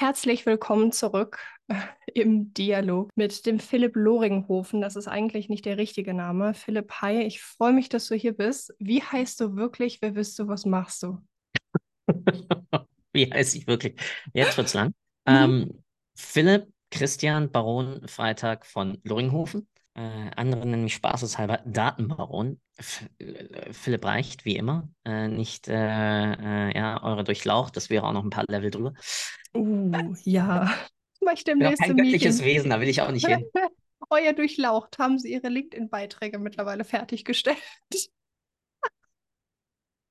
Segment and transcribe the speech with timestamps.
[0.00, 1.74] Herzlich willkommen zurück äh,
[2.14, 4.80] im Dialog mit dem Philipp Loringhofen.
[4.80, 6.54] Das ist eigentlich nicht der richtige Name.
[6.54, 8.72] Philipp, hi, ich freue mich, dass du hier bist.
[8.78, 10.00] Wie heißt du wirklich?
[10.00, 10.46] Wer bist du?
[10.46, 11.18] Was machst du?
[13.12, 14.00] Wie heißt ich wirklich?
[14.32, 14.94] Jetzt wird's lang.
[15.26, 15.34] Mhm.
[15.34, 15.84] Ähm,
[16.14, 19.66] Philipp Christian Baron Freitag von Loringhofen.
[19.94, 22.60] Äh, andere nennen mich spaßeshalber Datenbaron.
[22.76, 24.88] F äh, Philipp reicht, wie immer.
[25.04, 28.94] Äh, nicht äh, äh, ja, eure Durchlaucht, das wäre auch noch ein paar Level drüber.
[29.54, 30.72] Uh, ja.
[31.34, 33.44] Ich demnächst kein göttliches Wesen, da will ich auch nicht hin.
[34.10, 37.58] Euer Durchlaucht, haben Sie Ihre LinkedIn-Beiträge mittlerweile fertiggestellt?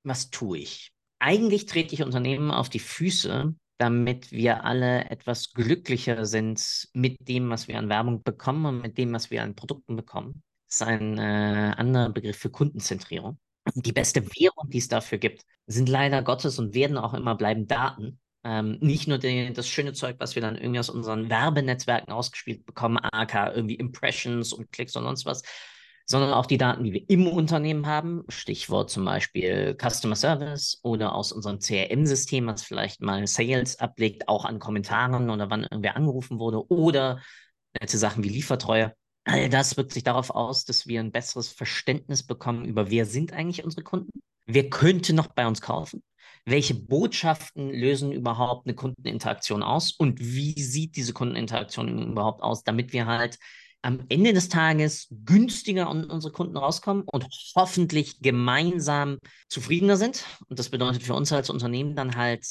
[0.03, 0.91] Was tue ich?
[1.19, 7.49] Eigentlich trete ich Unternehmen auf die Füße, damit wir alle etwas glücklicher sind mit dem,
[7.49, 10.43] was wir an Werbung bekommen und mit dem, was wir an Produkten bekommen.
[10.67, 13.39] Das ist ein äh, anderer Begriff für Kundenzentrierung.
[13.75, 17.67] Die beste Währung, die es dafür gibt, sind leider Gottes und werden auch immer bleiben
[17.67, 18.19] Daten.
[18.47, 22.65] Ähm, nicht nur die, das schöne Zeug, was wir dann irgendwie aus unseren Werbenetzwerken ausgespielt
[22.65, 25.43] bekommen, AK, irgendwie Impressions und Klicks und sonst was,
[26.05, 31.13] sondern auch die Daten, die wir im Unternehmen haben, Stichwort zum Beispiel Customer Service oder
[31.13, 36.39] aus unserem CRM-System, was vielleicht mal Sales ablegt, auch an Kommentaren oder wann irgendwer angerufen
[36.39, 37.19] wurde oder
[37.77, 38.93] nette Sachen wie Liefertreue.
[39.25, 43.33] All das wirkt sich darauf aus, dass wir ein besseres Verständnis bekommen über, wer sind
[43.33, 46.01] eigentlich unsere Kunden, wer könnte noch bei uns kaufen,
[46.47, 52.93] welche Botschaften lösen überhaupt eine Kundeninteraktion aus und wie sieht diese Kundeninteraktion überhaupt aus, damit
[52.93, 53.37] wir halt
[53.81, 59.17] am Ende des Tages günstiger an unsere Kunden rauskommen und hoffentlich gemeinsam
[59.49, 60.23] zufriedener sind.
[60.47, 62.45] Und das bedeutet für uns als Unternehmen dann halt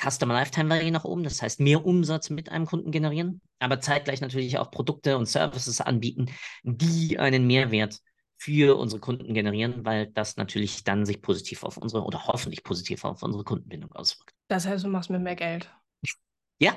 [0.00, 4.22] Customer Lifetime Value nach oben, das heißt mehr Umsatz mit einem Kunden generieren, aber zeitgleich
[4.22, 6.26] natürlich auch Produkte und Services anbieten,
[6.64, 7.98] die einen Mehrwert
[8.42, 13.04] für unsere Kunden generieren, weil das natürlich dann sich positiv auf unsere oder hoffentlich positiv
[13.04, 14.34] auf unsere Kundenbindung auswirkt.
[14.48, 15.70] Das heißt, du machst mir mehr Geld.
[16.60, 16.76] Ja.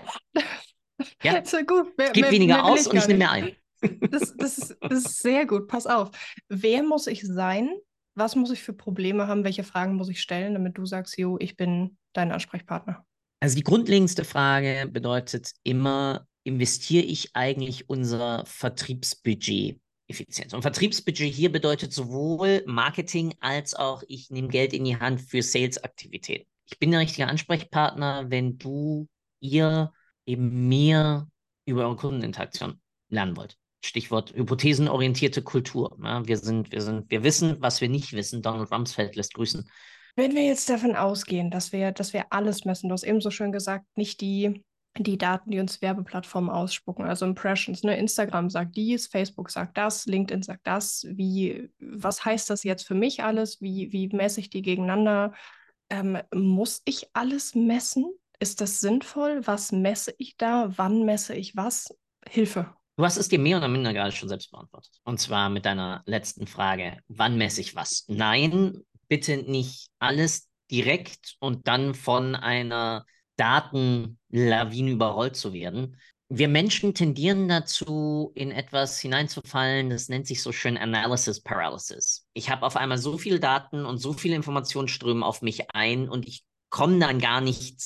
[1.24, 1.34] ja.
[1.42, 1.98] Das ist gut.
[1.98, 3.56] Mehr, ich gebe weniger mehr aus und ich nehme mehr ein.
[4.10, 5.68] Das, das, ist, das ist sehr gut.
[5.68, 6.10] Pass auf.
[6.48, 7.70] Wer muss ich sein?
[8.16, 9.44] Was muss ich für Probleme haben?
[9.44, 13.06] Welche Fragen muss ich stellen, damit du sagst, jo, ich bin dein Ansprechpartner?
[13.42, 20.54] Also die grundlegendste Frage bedeutet immer, investiere ich eigentlich unser Vertriebsbudget effizient?
[20.54, 25.42] Und Vertriebsbudget hier bedeutet sowohl Marketing als auch ich nehme Geld in die Hand für
[25.42, 26.48] Sales-Aktivitäten.
[26.66, 29.08] Ich bin der richtige Ansprechpartner, wenn du,
[29.40, 29.92] ihr
[30.26, 31.28] eben mehr
[31.66, 33.58] über eure Kundeninteraktion lernen wollt.
[33.84, 35.98] Stichwort hypothesenorientierte Kultur.
[36.04, 38.42] Ja, wir sind, wir sind, wir wissen, was wir nicht wissen.
[38.42, 39.70] Donald Rumsfeld lässt grüßen.
[40.16, 43.30] Wenn wir jetzt davon ausgehen, dass wir, dass wir alles messen, du hast eben so
[43.30, 44.64] schön gesagt, nicht die,
[44.98, 47.98] die Daten, die uns Werbeplattformen ausspucken, also Impressions, ne?
[47.98, 51.06] Instagram sagt dies, Facebook sagt das, LinkedIn sagt das.
[51.10, 53.62] Wie, was heißt das jetzt für mich alles?
[53.62, 55.34] Wie, wie messe ich die gegeneinander?
[55.90, 58.06] Ähm, muss ich alles messen?
[58.40, 59.46] Ist das sinnvoll?
[59.46, 60.72] Was messe ich da?
[60.78, 61.94] Wann messe ich was?
[62.28, 62.74] Hilfe.
[62.98, 64.94] Du hast es dir mehr oder minder gerade schon selbst beantwortet.
[65.04, 68.06] Und zwar mit deiner letzten Frage, wann messe ich was?
[68.08, 73.06] Nein, bitte nicht alles direkt und dann von einer
[73.38, 75.98] Datenlawine überrollt zu werden.
[76.28, 82.26] Wir Menschen tendieren dazu, in etwas hineinzufallen, das nennt sich so schön Analysis Paralysis.
[82.34, 86.10] Ich habe auf einmal so viele Daten und so viele Informationen strömen auf mich ein
[86.10, 87.80] und ich komme dann gar nicht,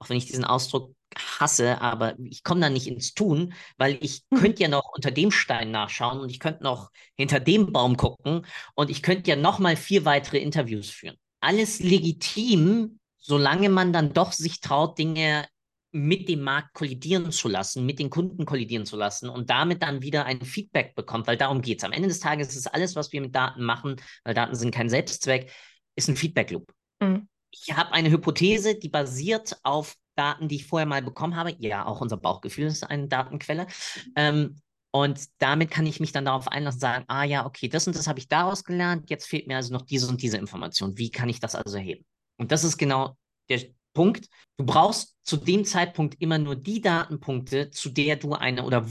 [0.00, 4.22] auch wenn ich diesen Ausdruck hasse, aber ich komme da nicht ins Tun, weil ich
[4.30, 4.38] mhm.
[4.38, 8.44] könnte ja noch unter dem Stein nachschauen und ich könnte noch hinter dem Baum gucken
[8.74, 11.16] und ich könnte ja noch mal vier weitere Interviews führen.
[11.40, 15.46] Alles legitim, solange man dann doch sich traut, Dinge
[15.92, 20.02] mit dem Markt kollidieren zu lassen, mit den Kunden kollidieren zu lassen und damit dann
[20.02, 21.84] wieder ein Feedback bekommt, weil darum geht es.
[21.84, 24.88] Am Ende des Tages ist alles, was wir mit Daten machen, weil Daten sind kein
[24.88, 25.50] Selbstzweck,
[25.94, 26.72] ist ein Feedback-Loop.
[27.00, 27.28] Mhm.
[27.50, 31.54] Ich habe eine Hypothese, die basiert auf Daten, die ich vorher mal bekommen habe.
[31.58, 33.68] Ja, auch unser Bauchgefühl ist eine Datenquelle.
[34.16, 34.60] Ähm,
[34.90, 37.96] und damit kann ich mich dann darauf einlassen und sagen, ah ja, okay, das und
[37.96, 40.98] das habe ich daraus gelernt, jetzt fehlt mir also noch diese und diese Information.
[40.98, 42.04] Wie kann ich das also erheben?
[42.36, 43.16] Und das ist genau
[43.48, 43.60] der
[43.92, 44.28] Punkt.
[44.56, 48.86] Du brauchst zu dem Zeitpunkt immer nur die Datenpunkte, zu der du eine oder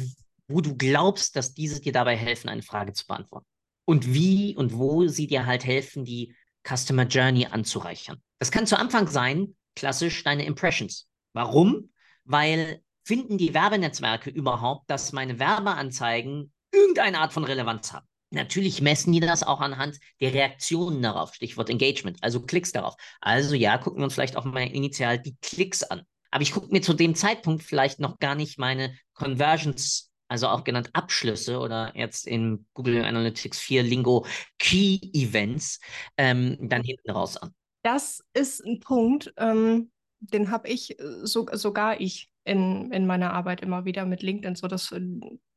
[0.48, 3.48] wo du glaubst, dass diese dir dabei helfen, eine Frage zu beantworten.
[3.86, 6.36] Und wie und wo sie dir halt helfen, die
[6.66, 8.22] Customer Journey anzureichern.
[8.40, 11.10] Das kann zu Anfang sein, klassisch deine Impressions.
[11.34, 11.92] Warum?
[12.24, 18.08] Weil finden die Werbenetzwerke überhaupt, dass meine Werbeanzeigen irgendeine Art von Relevanz haben?
[18.34, 22.96] Natürlich messen die das auch anhand der Reaktionen darauf, Stichwort Engagement, also Klicks darauf.
[23.22, 26.02] Also ja, gucken wir uns vielleicht auch mal initial die Klicks an.
[26.32, 30.64] Aber ich gucke mir zu dem Zeitpunkt vielleicht noch gar nicht meine Conversions, also auch
[30.64, 34.26] genannt Abschlüsse oder jetzt in Google Analytics 4 Lingo
[34.58, 35.80] Key Events,
[36.18, 37.54] ähm, dann hinten raus an.
[37.84, 39.92] Das ist ein Punkt, ähm,
[40.22, 44.56] den habe ich, äh, so, sogar ich in, in meiner Arbeit immer wieder mit LinkedIn.
[44.56, 45.02] So das äh,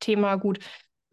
[0.00, 0.58] Thema, gut,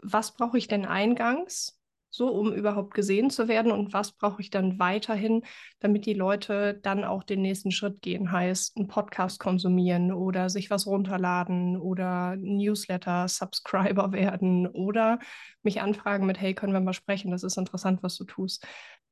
[0.03, 1.79] was brauche ich denn eingangs?
[2.13, 5.43] so, um überhaupt gesehen zu werden und was brauche ich dann weiterhin,
[5.79, 10.69] damit die Leute dann auch den nächsten Schritt gehen, heißt einen Podcast konsumieren oder sich
[10.69, 15.17] was runterladen oder Newsletter Subscriber werden oder
[15.63, 18.63] mich anfragen mit, hey, können wir mal sprechen, das ist interessant, was du tust.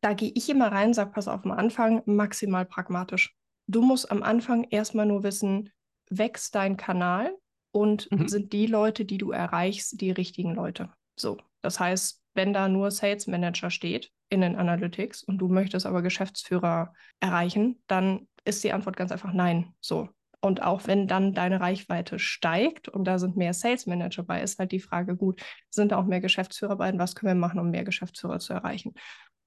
[0.02, 3.36] Da gehe ich immer rein, sage, pass auf, am Anfang maximal pragmatisch.
[3.66, 5.72] Du musst am Anfang erstmal nur wissen,
[6.12, 7.36] wächst dein Kanal
[7.72, 8.28] und mhm.
[8.28, 10.90] sind die Leute, die du erreichst, die richtigen Leute.
[11.16, 15.86] So, das heißt, wenn da nur Sales Manager steht in den Analytics und du möchtest
[15.86, 19.74] aber Geschäftsführer erreichen, dann ist die Antwort ganz einfach nein.
[19.82, 20.10] So.
[20.40, 24.58] Und auch wenn dann deine Reichweite steigt und da sind mehr Sales Manager bei, ist
[24.58, 27.60] halt die Frage, gut, sind da auch mehr Geschäftsführer bei und was können wir machen,
[27.60, 28.96] um mehr Geschäftsführer zu erreichen?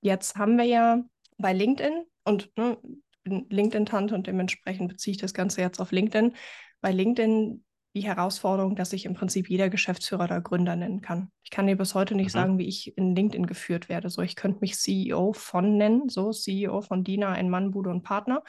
[0.02, 1.02] Jetzt haben wir ja
[1.38, 2.78] bei LinkedIn und ne,
[3.24, 6.34] LinkedIn-Tante und dementsprechend beziehe ich das Ganze jetzt auf LinkedIn.
[6.80, 11.30] Bei LinkedIn die Herausforderung, dass sich im Prinzip jeder Geschäftsführer oder Gründer nennen kann.
[11.44, 12.38] Ich kann dir bis heute nicht mhm.
[12.38, 14.10] sagen, wie ich in LinkedIn geführt werde.
[14.10, 18.02] So, ich könnte mich CEO von nennen, so CEO von Dina, ein Mann, Bude und
[18.02, 18.42] Partner.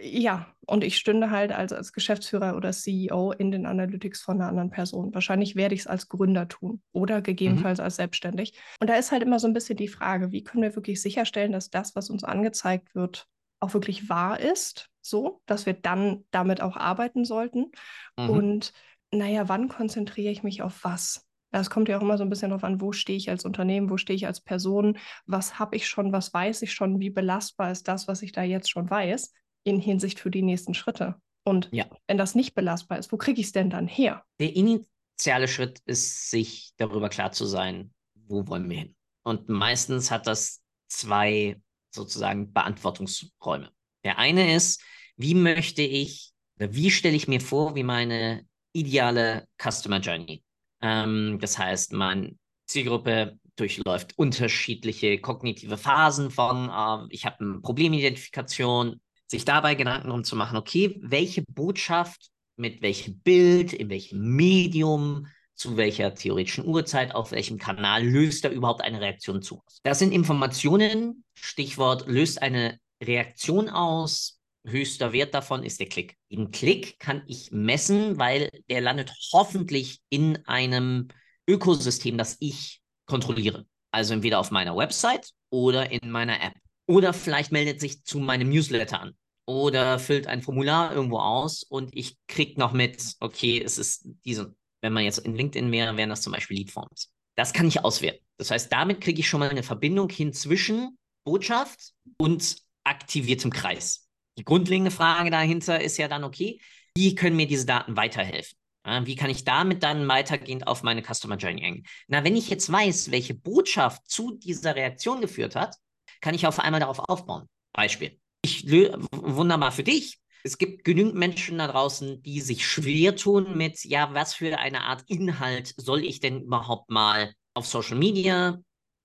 [0.00, 4.48] Ja, und ich stünde halt als, als Geschäftsführer oder CEO in den Analytics von einer
[4.48, 5.12] anderen Person.
[5.12, 7.84] Wahrscheinlich werde ich es als Gründer tun oder gegebenenfalls mhm.
[7.84, 8.52] als selbstständig.
[8.80, 11.50] Und da ist halt immer so ein bisschen die Frage, wie können wir wirklich sicherstellen,
[11.50, 13.26] dass das, was uns angezeigt wird,
[13.60, 17.72] auch wirklich wahr ist, so, dass wir dann damit auch arbeiten sollten.
[18.18, 18.30] Mhm.
[18.30, 18.72] Und
[19.10, 21.26] naja, wann konzentriere ich mich auf was?
[21.50, 23.88] Das kommt ja auch immer so ein bisschen darauf an, wo stehe ich als Unternehmen,
[23.88, 27.70] wo stehe ich als Person, was habe ich schon, was weiß ich schon, wie belastbar
[27.70, 29.32] ist das, was ich da jetzt schon weiß,
[29.64, 31.16] in Hinsicht für die nächsten Schritte.
[31.44, 31.86] Und ja.
[32.06, 34.24] wenn das nicht belastbar ist, wo kriege ich es denn dann her?
[34.38, 37.94] Der initiale Schritt ist, sich darüber klar zu sein,
[38.26, 38.96] wo wollen wir hin.
[39.22, 41.58] Und meistens hat das zwei
[41.98, 43.70] sozusagen Beantwortungsräume.
[44.04, 44.82] Der eine ist,
[45.16, 50.42] wie möchte ich, wie stelle ich mir vor, wie meine ideale Customer Journey.
[50.80, 52.36] Ähm, das heißt, meine
[52.66, 60.24] Zielgruppe durchläuft unterschiedliche kognitive Phasen von, äh, ich habe eine Problemidentifikation, sich dabei Gedanken darum
[60.24, 65.26] zu machen, okay, welche Botschaft mit welchem Bild, in welchem Medium,
[65.58, 69.62] zu welcher theoretischen Uhrzeit, auf welchem Kanal löst da überhaupt eine Reaktion zu.
[69.82, 76.16] Das sind Informationen, Stichwort löst eine Reaktion aus, höchster Wert davon ist der Klick.
[76.30, 81.08] Den Klick kann ich messen, weil der landet hoffentlich in einem
[81.48, 83.66] Ökosystem, das ich kontrolliere.
[83.90, 86.54] Also entweder auf meiner Website oder in meiner App.
[86.86, 89.14] Oder vielleicht meldet sich zu meinem Newsletter an.
[89.46, 94.54] Oder füllt ein Formular irgendwo aus und ich kriege noch mit, okay, es ist diese
[94.80, 97.10] wenn man jetzt in LinkedIn wäre, wären das zum Beispiel Leadforms.
[97.36, 98.24] Das kann ich auswerten.
[98.36, 104.08] Das heißt, damit kriege ich schon mal eine Verbindung hin zwischen Botschaft und aktiviertem Kreis.
[104.38, 106.60] Die grundlegende Frage dahinter ist ja dann, okay,
[106.96, 108.56] wie können mir diese Daten weiterhelfen?
[109.02, 111.86] Wie kann ich damit dann weitergehend auf meine Customer Journey eingehen?
[112.06, 115.76] Na, wenn ich jetzt weiß, welche Botschaft zu dieser Reaktion geführt hat,
[116.20, 117.46] kann ich auf einmal darauf aufbauen.
[117.72, 118.18] Beispiel.
[118.42, 120.18] Ich wunderbar für dich
[120.48, 124.82] es gibt genügend Menschen da draußen, die sich schwer tun mit, ja, was für eine
[124.84, 128.58] Art Inhalt soll ich denn überhaupt mal auf Social Media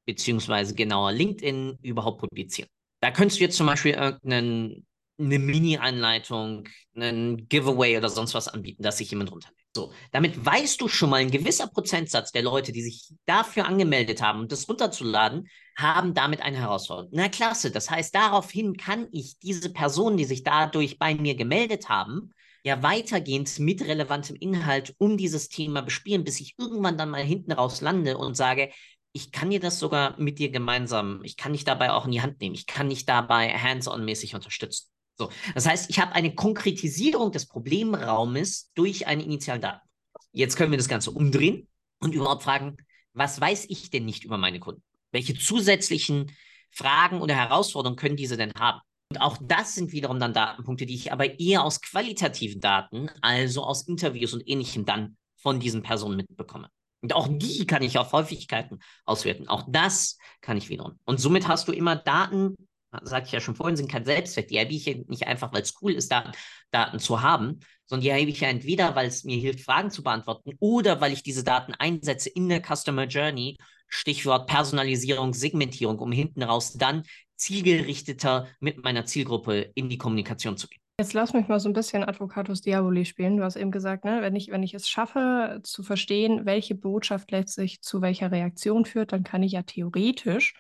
[0.05, 2.69] beziehungsweise genauer LinkedIn überhaupt publizieren.
[3.01, 4.85] Da könntest du jetzt zum Beispiel irgendeinen
[5.19, 9.59] eine Mini-Anleitung, einen Giveaway oder sonst was anbieten, dass sich jemand runterlädt.
[9.75, 14.21] So, damit weißt du schon mal, ein gewisser Prozentsatz der Leute, die sich dafür angemeldet
[14.21, 17.11] haben, das runterzuladen, haben damit eine Herausforderung.
[17.13, 21.89] Na klasse, das heißt, daraufhin kann ich diese Personen, die sich dadurch bei mir gemeldet
[21.89, 22.31] haben,
[22.63, 27.51] ja weitergehend mit relevantem Inhalt um dieses Thema bespielen, bis ich irgendwann dann mal hinten
[27.51, 28.71] raus lande und sage,
[29.11, 32.21] ich kann dir das sogar mit dir gemeinsam, ich kann dich dabei auch in die
[32.21, 34.89] Hand nehmen, ich kann dich dabei hands-on-mäßig unterstützen.
[35.17, 39.87] So, das heißt, ich habe eine Konkretisierung des Problemraumes durch eine initiale Daten.
[40.31, 41.67] Jetzt können wir das Ganze umdrehen
[41.99, 42.77] und überhaupt fragen,
[43.13, 44.81] was weiß ich denn nicht über meine Kunden?
[45.13, 46.31] Welche zusätzlichen
[46.71, 48.81] Fragen oder Herausforderungen können diese denn haben?
[49.09, 53.63] Und auch das sind wiederum dann Datenpunkte, die ich aber eher aus qualitativen Daten, also
[53.63, 56.69] aus Interviews und ähnlichem dann von diesen Personen mitbekomme.
[57.01, 59.47] Und auch die kann ich auf Häufigkeiten auswerten.
[59.47, 60.99] Auch das kann ich wiederum.
[61.05, 62.55] Und somit hast du immer Daten,
[63.01, 64.47] sagte ich ja schon vorhin, sind kein Selbstzweck.
[64.47, 66.31] Die erhebe ich nicht einfach, weil es cool ist, Daten,
[66.71, 70.01] Daten zu haben, sondern die erhebe ich ja entweder, weil es mir hilft, Fragen zu
[70.01, 76.11] beantworten oder weil ich diese Daten einsetze in der Customer Journey, Stichwort Personalisierung, Segmentierung, um
[76.11, 77.03] hinten raus dann
[77.35, 80.79] zielgerichteter mit meiner Zielgruppe in die Kommunikation zu gehen.
[80.99, 83.37] Jetzt lass mich mal so ein bisschen Advocatus Diaboli spielen.
[83.37, 87.31] Du hast eben gesagt, ne, wenn ich, wenn ich es schaffe zu verstehen, welche Botschaft
[87.31, 90.53] letztlich zu welcher Reaktion führt, dann kann ich ja theoretisch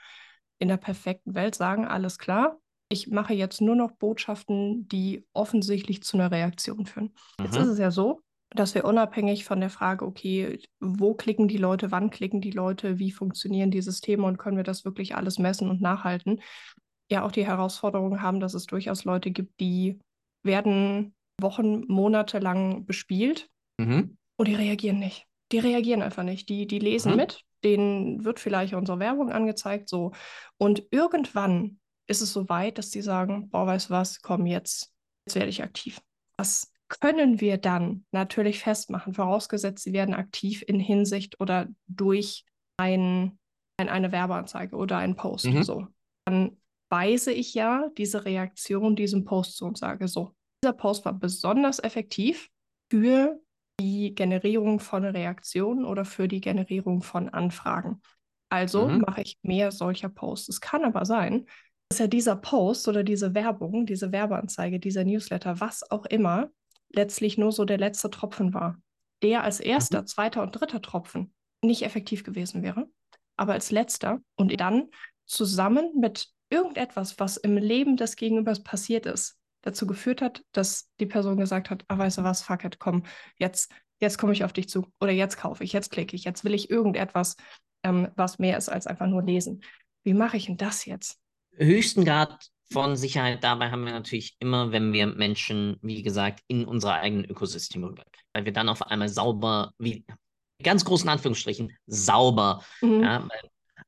[0.57, 2.57] in der perfekten Welt sagen, alles klar,
[2.89, 7.13] ich mache jetzt nur noch Botschaften, die offensichtlich zu einer Reaktion führen.
[7.37, 7.45] Mhm.
[7.45, 8.21] Jetzt ist es ja so,
[8.55, 12.99] dass wir unabhängig von der Frage, okay, wo klicken die Leute, wann klicken die Leute,
[12.99, 16.41] wie funktionieren die Systeme und können wir das wirklich alles messen und nachhalten,
[17.09, 19.99] ja auch die Herausforderung haben, dass es durchaus Leute gibt, die
[20.43, 24.17] werden Wochen, Monate lang bespielt mhm.
[24.37, 25.25] und die reagieren nicht.
[25.51, 26.49] Die reagieren einfach nicht.
[26.49, 27.17] Die, die lesen mhm.
[27.17, 30.11] mit, denen wird vielleicht unsere Werbung angezeigt, so.
[30.57, 34.91] Und irgendwann ist es so weit, dass die sagen, boah, weißt du was, komm jetzt,
[35.25, 36.01] jetzt werde ich aktiv.
[36.37, 42.45] Was können wir dann natürlich festmachen, vorausgesetzt, sie werden aktiv in Hinsicht oder durch
[42.77, 43.37] ein,
[43.77, 45.45] ein eine Werbeanzeige oder einen Post.
[45.45, 45.63] Mhm.
[45.63, 45.87] So.
[46.25, 46.57] Dann
[46.89, 51.79] weise ich ja diese Reaktion diesem Post zu und sage so, dieser Post war besonders
[51.79, 52.49] effektiv
[52.91, 53.39] für
[53.79, 58.01] die Generierung von Reaktionen oder für die Generierung von Anfragen.
[58.49, 58.99] Also mhm.
[58.99, 60.49] mache ich mehr solcher Posts.
[60.49, 61.47] Es kann aber sein,
[61.89, 66.51] dass ja dieser Post oder diese Werbung, diese Werbeanzeige, dieser Newsletter, was auch immer,
[66.93, 68.81] letztlich nur so der letzte Tropfen war.
[69.21, 70.07] Der als erster, mhm.
[70.07, 72.87] zweiter und dritter Tropfen nicht effektiv gewesen wäre,
[73.37, 74.89] aber als letzter und dann
[75.25, 81.05] zusammen mit irgendetwas, was im Leben des Gegenübers passiert ist, dazu geführt hat, dass die
[81.05, 83.03] Person gesagt hat, ah, weißt du was, fuck it, komm,
[83.37, 86.43] jetzt, jetzt komme ich auf dich zu oder jetzt kaufe ich, jetzt klicke ich, jetzt
[86.43, 87.37] will ich irgendetwas,
[87.83, 89.63] ähm, was mehr ist als einfach nur lesen.
[90.03, 91.17] Wie mache ich denn das jetzt?
[91.55, 96.65] Höchsten Grad von Sicherheit dabei haben wir natürlich immer, wenn wir Menschen, wie gesagt, in
[96.65, 100.05] unsere eigenen Ökosysteme rüberkriegen, weil wir dann auf einmal sauber, wie
[100.61, 103.03] ganz großen Anführungsstrichen, sauber, mhm.
[103.03, 103.27] ja,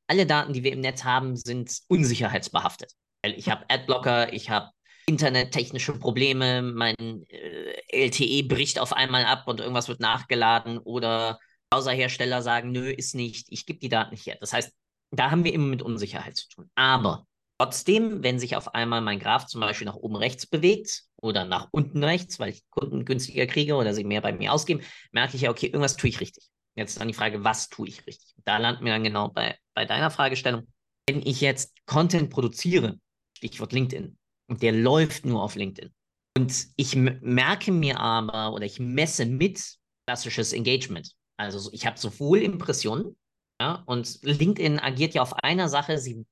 [0.06, 2.92] alle Daten, die wir im Netz haben, sind unsicherheitsbehaftet.
[3.22, 4.70] Ich habe Adblocker, ich habe
[5.08, 11.38] internettechnische Probleme, mein äh, LTE bricht auf einmal ab und irgendwas wird nachgeladen oder
[11.70, 14.36] Browserhersteller sagen, nö, ist nicht, ich gebe die Daten nicht her.
[14.40, 14.72] Das heißt,
[15.10, 16.70] da haben wir immer mit Unsicherheit zu tun.
[16.74, 17.26] Aber
[17.58, 21.68] Trotzdem, wenn sich auf einmal mein Graph zum Beispiel nach oben rechts bewegt oder nach
[21.70, 25.42] unten rechts, weil ich Kunden günstiger kriege oder sie mehr bei mir ausgeben, merke ich
[25.42, 26.48] ja, okay, irgendwas tue ich richtig.
[26.74, 28.34] Jetzt ist dann die Frage, was tue ich richtig?
[28.44, 30.66] Da landen wir dann genau bei, bei deiner Fragestellung.
[31.08, 32.98] Wenn ich jetzt Content produziere,
[33.38, 35.92] Stichwort LinkedIn, und der läuft nur auf LinkedIn,
[36.36, 41.12] und ich merke mir aber oder ich messe mit klassisches Engagement.
[41.38, 43.16] Also ich habe sowohl Impressionen,
[43.58, 46.26] ja, und LinkedIn agiert ja auf einer Sache, sie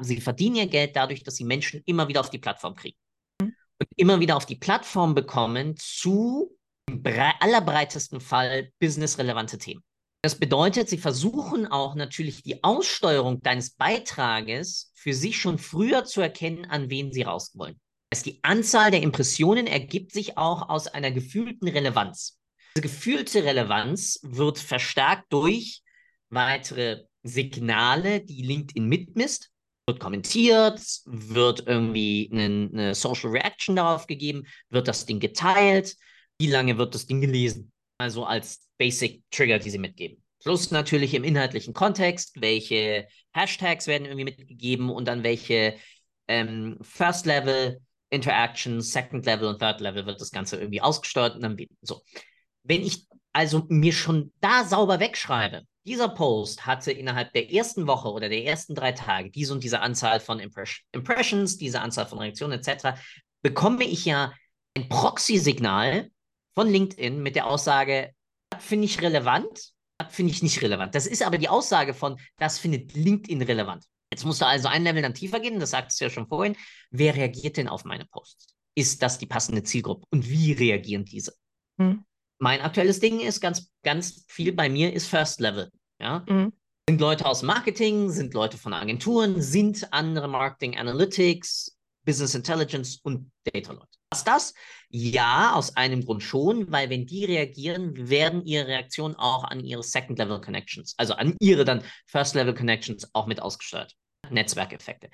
[0.00, 2.96] sie verdienen ihr Geld dadurch, dass sie Menschen immer wieder auf die Plattform kriegen.
[3.40, 3.54] Mhm.
[3.78, 6.56] Und immer wieder auf die Plattform bekommen zu
[6.88, 7.02] im
[7.40, 9.82] allerbreitesten Fall businessrelevante Themen.
[10.24, 16.20] Das bedeutet, sie versuchen auch natürlich die Aussteuerung deines Beitrages für sich schon früher zu
[16.20, 17.80] erkennen, an wen sie raus wollen.
[18.10, 22.38] Das die Anzahl der Impressionen ergibt sich auch aus einer gefühlten Relevanz.
[22.76, 25.82] Diese gefühlte Relevanz wird verstärkt durch
[26.28, 29.51] weitere Signale, die LinkedIn mitmisst
[29.86, 35.96] wird kommentiert, wird irgendwie eine, eine, Social Reaction darauf gegeben, wird das Ding geteilt,
[36.38, 37.72] wie lange wird das Ding gelesen?
[37.98, 40.22] Also als Basic Trigger, die sie mitgeben.
[40.40, 45.76] Plus natürlich im inhaltlichen Kontext, welche Hashtags werden irgendwie mitgegeben und dann welche
[46.28, 51.42] ähm, First Level Interactions, Second Level und Third Level wird das Ganze irgendwie ausgesteuert und
[51.42, 52.02] dann so.
[52.62, 58.08] Wenn ich also mir schon da sauber wegschreibe, dieser Post hatte innerhalb der ersten Woche
[58.10, 62.18] oder der ersten drei Tage diese und diese Anzahl von Impress Impressions, diese Anzahl von
[62.18, 62.98] Reaktionen etc.,
[63.42, 64.32] bekomme ich ja
[64.76, 66.10] ein Proxy-Signal
[66.54, 68.12] von LinkedIn mit der Aussage,
[68.50, 70.94] das finde ich relevant, das finde ich nicht relevant.
[70.94, 73.84] Das ist aber die Aussage von, das findet LinkedIn relevant.
[74.12, 76.56] Jetzt musst du also ein Level dann tiefer gehen, das sagtest du ja schon vorhin.
[76.90, 78.54] Wer reagiert denn auf meine Posts?
[78.74, 80.06] Ist das die passende Zielgruppe?
[80.10, 81.34] Und wie reagieren diese?
[81.78, 82.04] Hm.
[82.42, 85.70] Mein aktuelles Ding ist ganz, ganz viel bei mir ist First Level.
[86.00, 86.24] Ja?
[86.28, 86.52] Mhm.
[86.88, 93.30] Sind Leute aus Marketing, sind Leute von Agenturen, sind andere Marketing Analytics, Business Intelligence und
[93.44, 93.86] Data-Leute.
[94.10, 94.54] Was das?
[94.88, 99.84] Ja, aus einem Grund schon, weil wenn die reagieren, werden ihre Reaktionen auch an ihre
[99.84, 103.94] Second-Level-Connections, also an ihre dann First-Level-Connections auch mit ausgesteuert.
[104.30, 105.10] Netzwerkeffekte.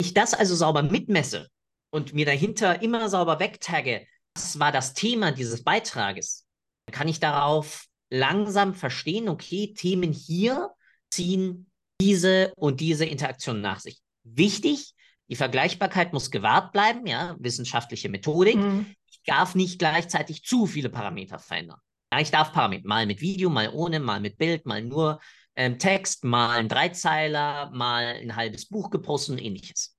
[0.00, 1.46] Ich das also sauber mitmesse
[1.90, 4.04] und mir dahinter immer sauber wegtagge,
[4.34, 6.45] was war das Thema dieses Beitrages,
[6.92, 10.70] kann ich darauf langsam verstehen, okay, Themen hier
[11.10, 14.00] ziehen diese und diese Interaktion nach sich.
[14.22, 14.94] Wichtig,
[15.28, 18.56] die Vergleichbarkeit muss gewahrt bleiben, ja, wissenschaftliche Methodik.
[18.56, 18.94] Mhm.
[19.06, 21.80] Ich darf nicht gleichzeitig zu viele Parameter verändern.
[22.12, 25.20] Ja, ich darf Parameter, mal mit Video, mal ohne, mal mit Bild, mal nur
[25.56, 29.96] ähm, Text, mal ein Dreizeiler, mal ein halbes Buch gepostet und ähnliches.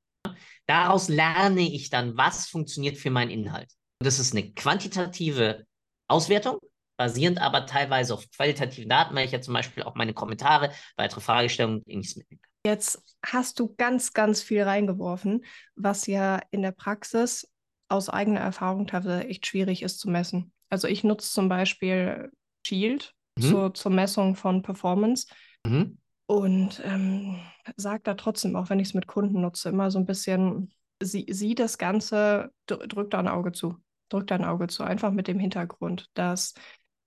[0.66, 3.72] Daraus lerne ich dann, was funktioniert für meinen Inhalt.
[4.00, 5.66] Und das ist eine quantitative
[6.08, 6.60] Auswertung,
[6.98, 11.22] basierend aber teilweise auf qualitativen Daten, weil ich ja zum Beispiel auch meine Kommentare, weitere
[11.22, 12.52] Fragestellungen ähnliches mitnehmen kann.
[12.66, 17.50] Jetzt hast du ganz, ganz viel reingeworfen, was ja in der Praxis
[17.88, 20.52] aus eigener Erfahrung teilweise echt schwierig ist zu messen.
[20.70, 22.32] Also ich nutze zum Beispiel
[22.66, 23.42] Shield mhm.
[23.42, 25.28] zur, zur Messung von Performance
[25.66, 25.98] mhm.
[26.26, 27.40] und ähm,
[27.78, 31.26] sage da trotzdem, auch wenn ich es mit Kunden nutze, immer so ein bisschen, sieh,
[31.30, 33.78] sieh das Ganze, drück da ein Auge zu.
[34.10, 36.54] Drück da ein Auge zu, einfach mit dem Hintergrund, dass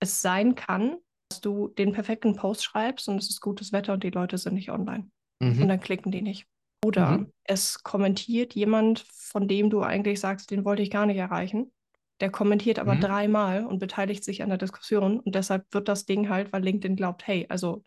[0.01, 0.97] es sein kann,
[1.29, 4.55] dass du den perfekten Post schreibst und es ist gutes Wetter und die Leute sind
[4.55, 5.09] nicht online.
[5.39, 5.61] Mhm.
[5.61, 6.45] Und dann klicken die nicht.
[6.83, 7.31] Oder mhm.
[7.43, 11.71] es kommentiert jemand, von dem du eigentlich sagst, den wollte ich gar nicht erreichen.
[12.19, 13.01] Der kommentiert aber mhm.
[13.01, 15.19] dreimal und beteiligt sich an der Diskussion.
[15.19, 17.83] Und deshalb wird das Ding halt, weil LinkedIn glaubt, hey, also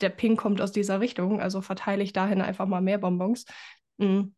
[0.00, 3.44] der Ping kommt aus dieser Richtung, also verteile ich dahin einfach mal mehr Bonbons.
[3.98, 4.34] Mhm.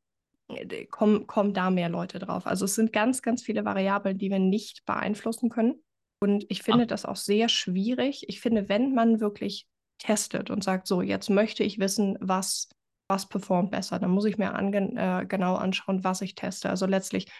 [0.90, 2.46] Kommen, kommen da mehr Leute drauf.
[2.46, 5.82] Also es sind ganz, ganz viele Variablen, die wir nicht beeinflussen können.
[6.24, 6.86] Und ich finde ah.
[6.86, 8.24] das auch sehr schwierig.
[8.30, 9.66] Ich finde, wenn man wirklich
[9.98, 12.70] testet und sagt, so, jetzt möchte ich wissen, was,
[13.08, 16.70] was performt besser, dann muss ich mir äh, genau anschauen, was ich teste.
[16.70, 17.30] Also letztlich,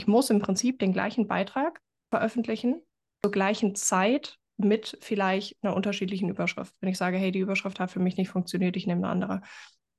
[0.00, 1.80] ich muss im Prinzip den gleichen Beitrag
[2.12, 2.80] veröffentlichen,
[3.24, 6.72] zur gleichen Zeit mit vielleicht einer unterschiedlichen Überschrift.
[6.80, 9.42] Wenn ich sage, hey, die Überschrift hat für mich nicht funktioniert, ich nehme eine andere.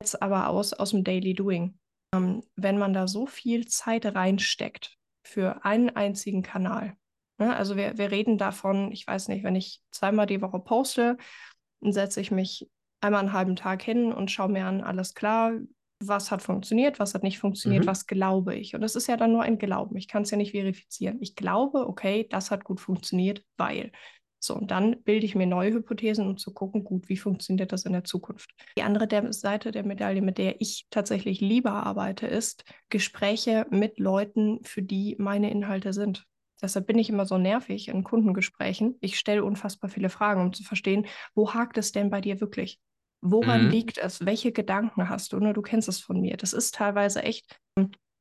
[0.01, 1.77] Jetzt aber aus, aus dem Daily Doing.
[2.15, 6.95] Ähm, wenn man da so viel Zeit reinsteckt für einen einzigen Kanal,
[7.39, 7.55] ne?
[7.55, 11.17] also wir, wir reden davon, ich weiß nicht, wenn ich zweimal die Woche poste,
[11.81, 12.69] dann setze ich mich
[13.01, 15.53] einmal einen halben Tag hin und schaue mir an, alles klar,
[16.01, 17.87] was hat funktioniert, was hat nicht funktioniert, mhm.
[17.87, 18.73] was glaube ich.
[18.73, 19.97] Und das ist ja dann nur ein Glauben.
[19.97, 21.17] Ich kann es ja nicht verifizieren.
[21.19, 23.91] Ich glaube, okay, das hat gut funktioniert, weil.
[24.41, 27.83] So, und dann bilde ich mir neue Hypothesen, um zu gucken, gut, wie funktioniert das
[27.83, 28.51] in der Zukunft.
[28.77, 33.99] Die andere der Seite der Medaille, mit der ich tatsächlich lieber arbeite, ist Gespräche mit
[33.99, 36.25] Leuten, für die meine Inhalte sind.
[36.61, 38.95] Deshalb bin ich immer so nervig in Kundengesprächen.
[39.01, 42.79] Ich stelle unfassbar viele Fragen, um zu verstehen, wo hakt es denn bei dir wirklich?
[43.21, 43.71] Woran mhm.
[43.71, 44.25] liegt es?
[44.25, 45.39] Welche Gedanken hast du?
[45.39, 46.37] Ne, du kennst es von mir.
[46.37, 47.59] Das ist teilweise echt,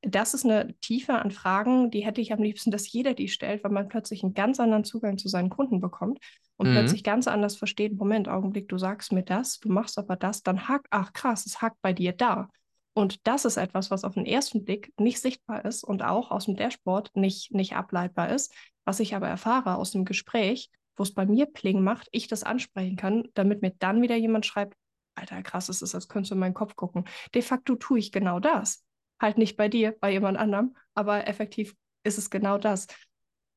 [0.02, 3.64] das ist eine Tiefe an Fragen, die hätte ich am liebsten, dass jeder die stellt,
[3.64, 6.18] weil man plötzlich einen ganz anderen Zugang zu seinen Kunden bekommt
[6.56, 6.72] und mhm.
[6.72, 10.68] plötzlich ganz anders versteht, Moment, Augenblick, du sagst mir das, du machst aber das, dann
[10.68, 12.48] hakt, ach krass, es hakt bei dir da.
[12.98, 16.46] Und das ist etwas, was auf den ersten Blick nicht sichtbar ist und auch aus
[16.46, 18.52] dem Dashboard nicht, nicht ableitbar ist,
[18.84, 22.42] was ich aber erfahre aus dem Gespräch, wo es bei mir Pling macht, ich das
[22.42, 24.74] ansprechen kann, damit mir dann wieder jemand schreibt,
[25.14, 27.04] Alter, krass, es ist, als könntest du in meinen Kopf gucken.
[27.36, 28.84] De facto tue ich genau das.
[29.22, 32.88] Halt nicht bei dir, bei jemand anderem, aber effektiv ist es genau das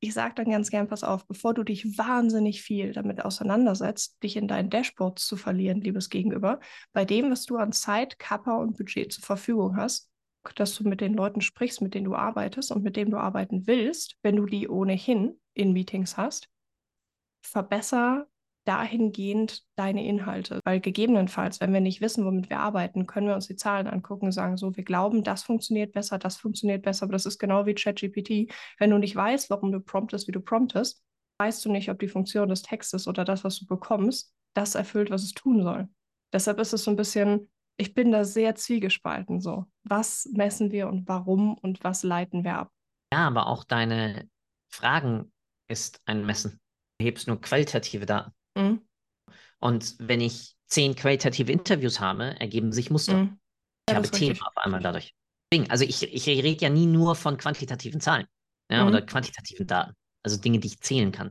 [0.02, 4.36] ich sage dann ganz gern, pass auf, bevor du dich wahnsinnig viel damit auseinandersetzt, dich
[4.36, 6.58] in deinen Dashboards zu verlieren, liebes Gegenüber,
[6.92, 10.10] bei dem, was du an Zeit, Kappa und Budget zur Verfügung hast,
[10.56, 13.68] dass du mit den Leuten sprichst, mit denen du arbeitest und mit denen du arbeiten
[13.68, 16.48] willst, wenn du die ohnehin in Meetings hast,
[17.40, 18.26] verbessere
[18.64, 20.60] dahingehend deine Inhalte.
[20.64, 24.26] Weil gegebenenfalls, wenn wir nicht wissen, womit wir arbeiten, können wir uns die Zahlen angucken
[24.26, 27.66] und sagen, so, wir glauben, das funktioniert besser, das funktioniert besser, aber das ist genau
[27.66, 28.52] wie ChatGPT.
[28.78, 31.02] Wenn du nicht weißt, warum du promptest, wie du promptest,
[31.38, 35.10] weißt du nicht, ob die Funktion des Textes oder das, was du bekommst, das erfüllt,
[35.10, 35.88] was es tun soll.
[36.32, 39.66] Deshalb ist es so ein bisschen, ich bin da sehr zwiegespalten so.
[39.82, 42.70] Was messen wir und warum und was leiten wir ab?
[43.12, 44.28] Ja, aber auch deine
[44.68, 45.32] Fragen
[45.68, 46.60] ist ein Messen.
[46.98, 48.32] Du hebst nur qualitative Daten.
[48.56, 48.82] Mhm.
[49.58, 53.14] Und wenn ich zehn qualitative Interviews habe, ergeben sich Muster.
[53.14, 53.38] Mhm.
[53.88, 54.46] ich habe Themen richtig.
[54.46, 55.14] auf einmal dadurch.
[55.68, 58.26] Also ich, ich rede ja nie nur von quantitativen Zahlen
[58.70, 58.88] ja, mhm.
[58.88, 59.92] oder quantitativen Daten.
[60.22, 61.30] Also Dinge, die ich zählen kann,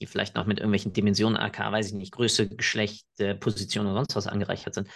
[0.00, 3.94] die vielleicht noch mit irgendwelchen Dimensionen AK, weiß ich nicht, Größe, Geschlecht, äh, Position oder
[3.96, 4.88] sonst was angereichert sind,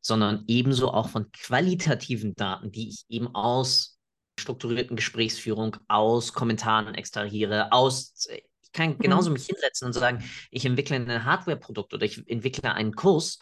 [0.00, 3.98] sondern ebenso auch von qualitativen Daten, die ich eben aus
[4.38, 8.28] strukturierten Gesprächsführung, aus Kommentaren extrahiere, aus
[8.72, 8.98] äh, kann mhm.
[8.98, 13.38] genauso mich hinsetzen und sagen, ich entwickle ein Hardware-Produkt oder ich entwickle einen Kurs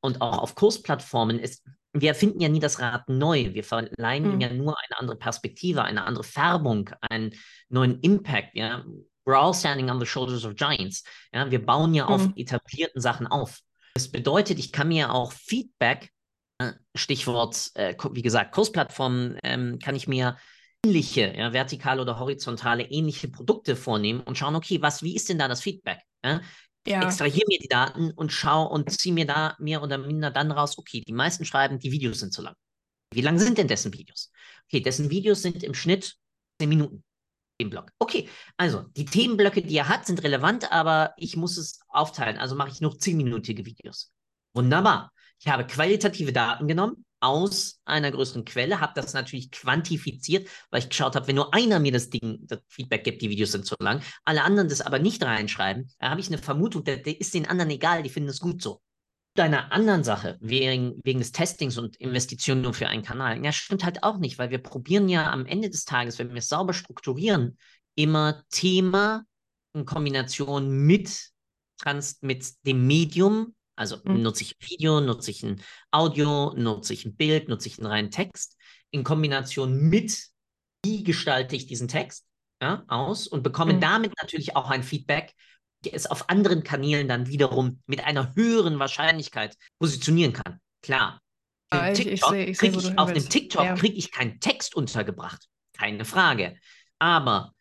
[0.00, 3.54] und auch auf Kursplattformen ist, wir erfinden ja nie das Rad neu.
[3.54, 4.40] Wir verleihen mhm.
[4.40, 7.34] ja nur eine andere Perspektive, eine andere Färbung, einen
[7.68, 8.54] neuen Impact.
[8.54, 8.84] Ja?
[9.24, 11.04] We're all standing on the shoulders of giants.
[11.32, 11.50] Ja?
[11.50, 12.12] Wir bauen ja mhm.
[12.12, 13.60] auf etablierten Sachen auf.
[13.94, 16.10] Das bedeutet, ich kann mir auch Feedback,
[16.58, 20.36] äh, Stichwort, äh, wie gesagt, Kursplattformen, ähm, kann ich mir
[20.86, 25.38] ähnliche, ja, vertikale oder horizontale ähnliche Produkte vornehmen und schauen, okay, was, wie ist denn
[25.38, 26.00] da das Feedback?
[26.24, 26.40] Ja?
[26.86, 27.02] Ja.
[27.02, 30.78] Extrahiere mir die Daten und schau und ziehe mir da mehr oder minder dann raus,
[30.78, 32.54] okay, die meisten schreiben, die Videos sind zu lang.
[33.12, 34.30] Wie lang sind denn dessen Videos?
[34.68, 36.16] Okay, dessen Videos sind im Schnitt
[36.60, 37.02] 10 Minuten
[37.58, 37.90] im Block.
[37.98, 42.36] Okay, also die Themenblöcke, die er hat, sind relevant, aber ich muss es aufteilen.
[42.36, 44.12] Also mache ich nur 10-minütige Videos.
[44.54, 45.12] Wunderbar.
[45.40, 50.88] Ich habe qualitative Daten genommen, aus einer größeren Quelle, habe das natürlich quantifiziert, weil ich
[50.88, 53.74] geschaut habe, wenn nur einer mir das Ding, das Feedback gibt, die Videos sind zu
[53.78, 57.34] lang, alle anderen das aber nicht reinschreiben, da habe ich eine Vermutung, der, der ist
[57.34, 58.80] den anderen egal, die finden es gut so.
[59.34, 63.84] deiner anderen Sache, wegen, wegen des Testings und Investitionen nur für einen Kanal, ja, stimmt
[63.84, 66.72] halt auch nicht, weil wir probieren ja am Ende des Tages, wenn wir es sauber
[66.72, 67.58] strukturieren,
[67.94, 69.24] immer Thema
[69.74, 71.30] in Kombination mit,
[72.20, 74.22] mit dem Medium, also mhm.
[74.22, 77.86] nutze ich ein Video, nutze ich ein Audio, nutze ich ein Bild, nutze ich einen
[77.86, 78.56] reinen Text,
[78.90, 80.28] in Kombination mit,
[80.84, 82.26] wie gestalte ich diesen Text
[82.62, 83.80] ja, aus und bekomme mhm.
[83.80, 85.34] damit natürlich auch ein Feedback,
[85.92, 90.58] es auf anderen Kanälen dann wiederum mit einer höheren Wahrscheinlichkeit positionieren kann.
[90.82, 91.20] Klar.
[91.72, 93.74] Ja, ich, ich seh, ich seh, ich, auf dem TikTok ja.
[93.74, 95.46] kriege ich keinen Text untergebracht.
[95.76, 96.56] Keine Frage.
[96.98, 97.52] Aber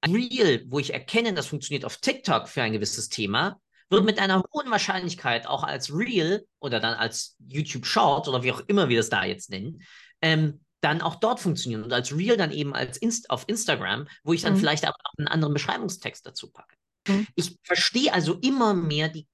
[0.00, 4.18] ein Reel, wo ich erkenne, das funktioniert auf TikTok für ein gewisses Thema, wird mit
[4.18, 8.88] einer hohen Wahrscheinlichkeit auch als Reel oder dann als YouTube Short oder wie auch immer
[8.88, 9.82] wir das da jetzt nennen,
[10.22, 14.32] ähm, dann auch dort funktionieren und als Reel dann eben als Inst auf Instagram, wo
[14.32, 14.58] ich dann mhm.
[14.58, 16.76] vielleicht auch einen anderen Beschreibungstext dazu packe.
[17.08, 17.26] Mhm.
[17.34, 19.26] Ich verstehe also immer mehr die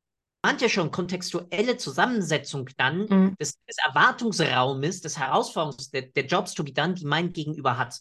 [0.43, 3.37] manche schon kontextuelle Zusammensetzung dann mhm.
[3.41, 7.99] des, des, Erwartungsraumes, des Herausforderungs, der, der, Jobs to be done, die mein Gegenüber hat.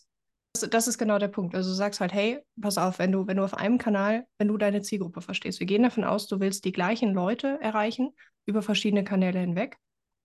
[0.62, 1.54] Das, das, ist genau der Punkt.
[1.54, 4.48] Also du sagst halt, hey, pass auf, wenn du, wenn du auf einem Kanal, wenn
[4.48, 8.12] du deine Zielgruppe verstehst, wir gehen davon aus, du willst die gleichen Leute erreichen
[8.46, 9.78] über verschiedene Kanäle hinweg.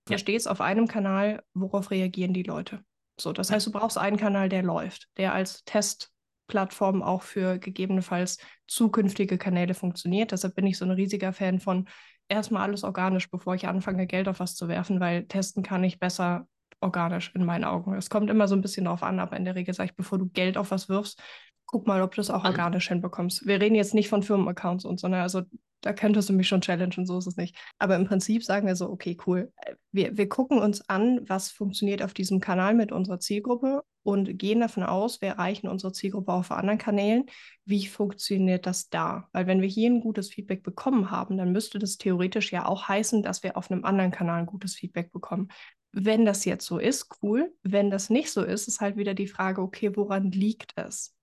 [0.07, 0.13] Ja.
[0.13, 2.83] verstehst auf einem Kanal, worauf reagieren die Leute.
[3.19, 6.11] So, das heißt, du brauchst einen Kanal, der läuft, der als Test
[6.47, 10.31] Plattform auch für gegebenenfalls zukünftige Kanäle funktioniert.
[10.31, 11.87] Deshalb bin ich so ein riesiger Fan von
[12.29, 15.99] erstmal alles organisch, bevor ich anfange, Geld auf was zu werfen, weil testen kann ich
[15.99, 16.47] besser
[16.81, 17.93] organisch in meinen Augen.
[17.95, 20.17] Es kommt immer so ein bisschen darauf an, aber in der Regel sage ich, bevor
[20.17, 21.21] du Geld auf was wirfst,
[21.65, 23.45] guck mal, ob du es auch organisch hinbekommst.
[23.45, 25.21] Wir reden jetzt nicht von Firmenaccounts und so, ne?
[25.21, 25.43] also
[25.81, 27.55] da könntest du mich schon challengen, so ist es nicht.
[27.79, 29.51] Aber im Prinzip sagen wir so, okay, cool.
[29.91, 34.61] Wir, wir gucken uns an, was funktioniert auf diesem Kanal mit unserer Zielgruppe und gehen
[34.61, 37.25] davon aus, wir erreichen unsere Zielgruppe auch auf anderen Kanälen.
[37.65, 39.27] Wie funktioniert das da?
[39.31, 42.87] Weil wenn wir hier ein gutes Feedback bekommen haben, dann müsste das theoretisch ja auch
[42.87, 45.49] heißen, dass wir auf einem anderen Kanal ein gutes Feedback bekommen.
[45.91, 47.53] Wenn das jetzt so ist, cool.
[47.63, 51.13] Wenn das nicht so ist, ist halt wieder die Frage, okay, woran liegt es?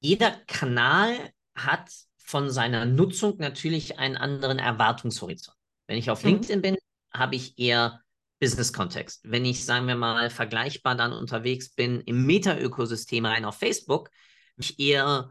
[0.00, 1.14] Jeder Kanal
[1.54, 5.56] hat von seiner Nutzung natürlich einen anderen Erwartungshorizont.
[5.86, 6.30] Wenn ich auf mhm.
[6.30, 6.76] LinkedIn bin,
[7.12, 8.00] habe ich eher
[8.40, 9.20] Business-Kontext.
[9.24, 14.10] Wenn ich, sagen wir mal, vergleichbar dann unterwegs bin im Meta-Ökosystem rein auf Facebook,
[14.56, 15.30] ich eher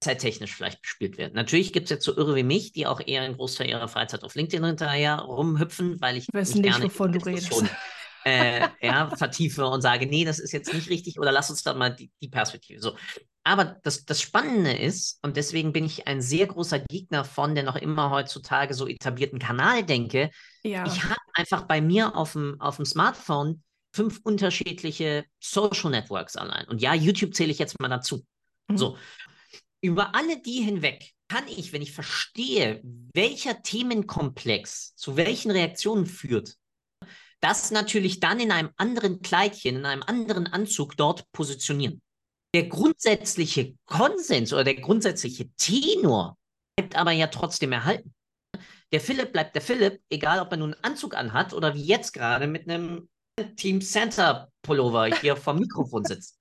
[0.00, 1.34] zeittechnisch vielleicht bespielt werden.
[1.34, 4.22] Natürlich gibt es jetzt so Irre wie mich, die auch eher einen Großteil ihrer Freizeit
[4.22, 7.52] auf LinkedIn hinterher rumhüpfen, weil ich, ich weiß nicht, gerne wovon du redest
[8.28, 11.74] äh, ja, vertiefe und sage, nee, das ist jetzt nicht richtig oder lass uns da
[11.74, 12.80] mal die, die Perspektive.
[12.80, 12.96] So.
[13.44, 17.64] Aber das, das Spannende ist, und deswegen bin ich ein sehr großer Gegner von der
[17.64, 20.30] noch immer heutzutage so etablierten Kanaldenke.
[20.62, 20.86] Ja.
[20.86, 23.62] Ich habe einfach bei mir auf dem, auf dem Smartphone
[23.92, 26.66] fünf unterschiedliche Social Networks allein.
[26.68, 28.24] Und ja, YouTube zähle ich jetzt mal dazu.
[28.68, 28.76] Mhm.
[28.76, 28.98] So.
[29.80, 32.80] Über alle die hinweg kann ich, wenn ich verstehe,
[33.14, 36.56] welcher Themenkomplex zu welchen Reaktionen führt,
[37.40, 42.00] das natürlich dann in einem anderen Kleidchen, in einem anderen Anzug dort positionieren.
[42.54, 46.36] Der grundsätzliche Konsens oder der grundsätzliche Tenor
[46.76, 48.14] bleibt aber ja trotzdem erhalten.
[48.92, 52.12] Der Philipp bleibt der Philipp, egal ob er nun einen Anzug anhat oder wie jetzt
[52.12, 53.08] gerade mit einem
[53.56, 56.37] Team Center Pullover hier vom Mikrofon sitzt.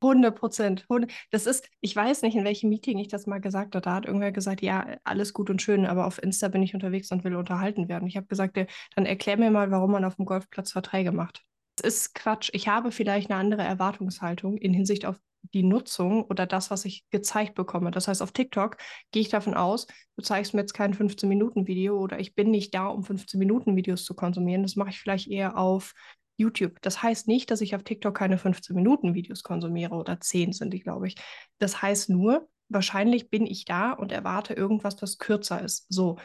[0.00, 0.86] 100 Prozent.
[1.30, 3.82] Das ist, ich weiß nicht, in welchem Meeting ich das mal gesagt habe.
[3.82, 7.10] Da hat irgendwer gesagt, ja, alles gut und schön, aber auf Insta bin ich unterwegs
[7.10, 8.06] und will unterhalten werden.
[8.06, 8.58] Ich habe gesagt,
[8.94, 11.42] dann erklär mir mal, warum man auf dem Golfplatz Verträge macht.
[11.76, 12.50] Das ist Quatsch.
[12.52, 15.18] Ich habe vielleicht eine andere Erwartungshaltung in Hinsicht auf
[15.52, 17.90] die Nutzung oder das, was ich gezeigt bekomme.
[17.90, 18.76] Das heißt, auf TikTok
[19.12, 22.86] gehe ich davon aus, du zeigst mir jetzt kein 15-Minuten-Video oder ich bin nicht da,
[22.86, 24.62] um 15-Minuten-Videos zu konsumieren.
[24.62, 25.92] Das mache ich vielleicht eher auf
[26.36, 26.80] YouTube.
[26.82, 31.08] Das heißt nicht, dass ich auf TikTok keine 15-Minuten-Videos konsumiere oder 10 sind die, glaube
[31.08, 31.16] ich.
[31.58, 35.86] Das heißt nur, wahrscheinlich bin ich da und erwarte irgendwas, das kürzer ist.
[35.88, 36.18] So,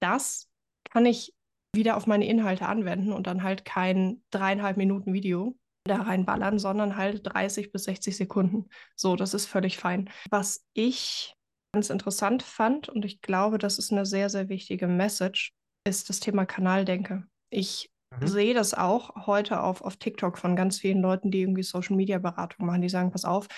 [0.00, 0.48] das
[0.90, 1.34] kann ich
[1.74, 6.96] wieder auf meine Inhalte anwenden und dann halt kein dreieinhalb Minuten Video da reinballern, sondern
[6.96, 8.68] halt 30 bis 60 Sekunden.
[8.96, 10.08] So, das ist völlig fein.
[10.30, 11.34] Was ich
[11.72, 15.52] ganz interessant fand und ich glaube, das ist eine sehr, sehr wichtige Message,
[15.86, 17.24] ist das Thema Kanaldenke.
[17.50, 17.90] Ich
[18.20, 18.26] Mhm.
[18.26, 22.18] sehe das auch heute auf, auf TikTok von ganz vielen Leuten, die irgendwie Social Media
[22.18, 23.48] Beratung machen, die sagen, pass auf,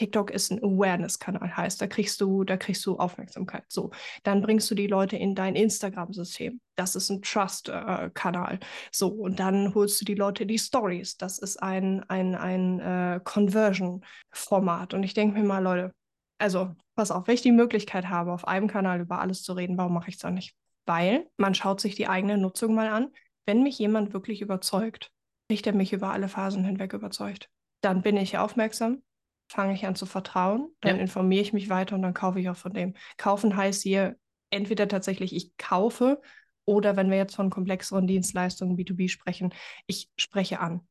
[0.00, 3.64] TikTok ist ein Awareness-Kanal, heißt, da kriegst du, da kriegst du Aufmerksamkeit.
[3.68, 3.90] So,
[4.22, 6.58] dann bringst du die Leute in dein Instagram-System.
[6.74, 8.54] Das ist ein Trust-Kanal.
[8.54, 8.58] Äh,
[8.90, 11.18] so, und dann holst du die Leute in die Stories.
[11.18, 14.94] Das ist ein, ein, ein äh, Conversion-Format.
[14.94, 15.92] Und ich denke mir mal, Leute,
[16.38, 19.76] also pass auf, wenn ich die Möglichkeit habe, auf einem Kanal über alles zu reden,
[19.76, 20.56] warum mache ich es dann nicht?
[20.86, 23.08] Weil man schaut sich die eigene Nutzung mal an
[23.46, 25.12] wenn mich jemand wirklich überzeugt,
[25.48, 27.50] nicht der mich über alle Phasen hinweg überzeugt,
[27.80, 29.02] dann bin ich aufmerksam,
[29.48, 31.02] fange ich an zu vertrauen, dann ja.
[31.02, 32.94] informiere ich mich weiter und dann kaufe ich auch von dem.
[33.16, 34.16] Kaufen heißt hier
[34.50, 36.20] entweder tatsächlich, ich kaufe
[36.64, 39.52] Oder wenn wir jetzt von komplexeren Dienstleistungen B2B sprechen,
[39.86, 40.86] ich spreche an,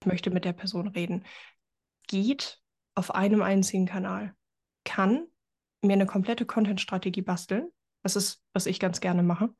[0.00, 1.24] ich möchte mit der Person reden.
[2.06, 2.60] Geht
[2.94, 4.34] auf einem einzigen Kanal,
[4.84, 5.26] kann
[5.82, 7.68] mir eine komplette Content-Strategie basteln.
[8.02, 9.50] Das ist, was ich ganz gerne mache.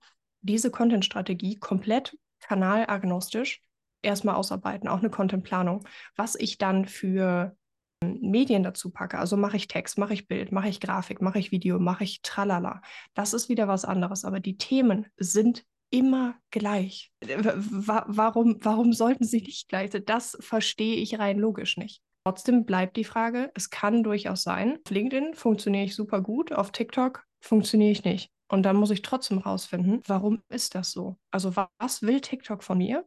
[0.43, 3.61] Diese Content-Strategie komplett kanalagnostisch
[4.03, 7.57] erstmal ausarbeiten, auch eine Content-Planung, was ich dann für
[8.05, 9.19] Medien dazu packe.
[9.19, 12.21] Also mache ich Text, mache ich Bild, mache ich Grafik, mache ich Video, mache ich
[12.23, 12.83] Tralala.
[13.15, 17.13] Das ist wieder was anderes, aber die Themen sind immer gleich.
[17.23, 20.05] Warum, warum sollten sie nicht gleich sein?
[20.05, 22.03] Das verstehe ich rein logisch nicht.
[22.25, 26.73] Trotzdem bleibt die Frage, es kann durchaus sein, auf LinkedIn funktioniere ich super gut, auf
[26.73, 28.34] TikTok funktioniere ich nicht.
[28.49, 31.17] Und dann muss ich trotzdem rausfinden, warum ist das so?
[31.31, 33.05] Also was will TikTok von mir?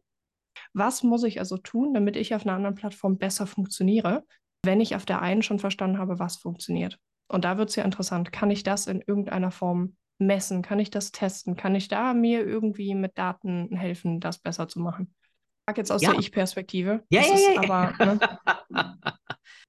[0.72, 4.24] Was muss ich also tun, damit ich auf einer anderen Plattform besser funktioniere,
[4.64, 6.98] wenn ich auf der einen schon verstanden habe, was funktioniert?
[7.28, 8.32] Und da wird es ja interessant.
[8.32, 10.62] Kann ich das in irgendeiner Form messen?
[10.62, 11.56] Kann ich das testen?
[11.56, 15.14] Kann ich da mir irgendwie mit Daten helfen, das besser zu machen?
[15.20, 16.10] Ich sage jetzt aus ja.
[16.10, 17.04] der Ich-Perspektive.
[17.10, 18.94] Ja, das ja, ja, aber, ne?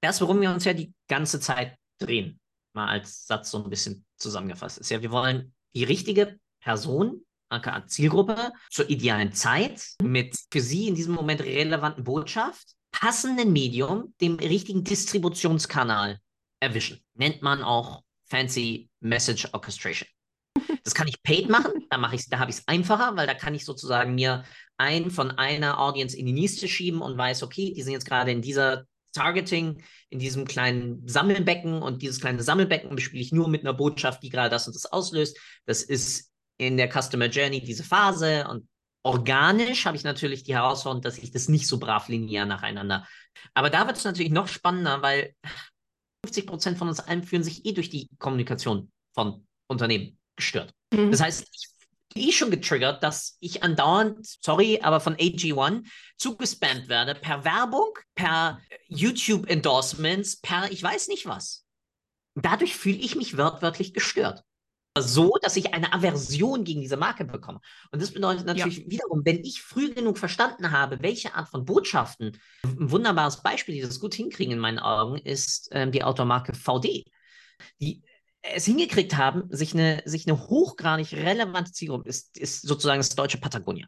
[0.02, 2.40] Das, worum wir uns ja die ganze Zeit drehen,
[2.72, 7.86] mal als Satz so ein bisschen zusammengefasst, ist ja, wir wollen die richtige Person, aka
[7.86, 14.36] Zielgruppe, zur idealen Zeit mit für sie in diesem Moment relevanten Botschaft, passenden Medium, dem
[14.36, 16.18] richtigen Distributionskanal
[16.60, 17.00] erwischen.
[17.14, 20.08] Nennt man auch Fancy Message Orchestration.
[20.82, 23.34] Das kann ich paid machen, da mache ich da habe ich es einfacher, weil da
[23.34, 24.44] kann ich sozusagen mir
[24.78, 28.32] ein von einer Audience in die nächste schieben und weiß, okay, die sind jetzt gerade
[28.32, 33.62] in dieser Targeting, in diesem kleinen Sammelbecken und dieses kleine Sammelbecken bespiele ich nur mit
[33.62, 35.38] einer Botschaft, die gerade das und das auslöst.
[35.66, 38.68] Das ist in der Customer Journey diese Phase und
[39.02, 43.06] organisch habe ich natürlich die Herausforderung, dass ich das nicht so brav linear nacheinander.
[43.54, 45.34] Aber da wird es natürlich noch spannender, weil
[46.26, 50.74] 50 Prozent von uns allen fühlen sich eh durch die Kommunikation von Unternehmen gestört.
[50.92, 51.10] Mhm.
[51.10, 51.68] Das heißt, ich
[52.14, 55.84] eh schon getriggert, dass ich andauernd, sorry, aber von AG1
[56.16, 61.64] zugespammt werde per Werbung, per YouTube-Endorsements, per ich weiß nicht was.
[62.34, 64.44] Dadurch fühle ich mich wörtlich gestört.
[64.98, 67.60] So, dass ich eine Aversion gegen diese Marke bekomme.
[67.92, 68.90] Und das bedeutet natürlich ja.
[68.90, 73.82] wiederum, wenn ich früh genug verstanden habe, welche Art von Botschaften, ein wunderbares Beispiel, die
[73.82, 77.04] das gut hinkriegen in meinen Augen, ist ähm, die Automarke VD.
[77.80, 78.02] Die
[78.42, 83.38] es hingekriegt haben, sich eine, sich eine hochgradig relevante Zielgruppe, ist, ist sozusagen das deutsche
[83.38, 83.86] Patagonia.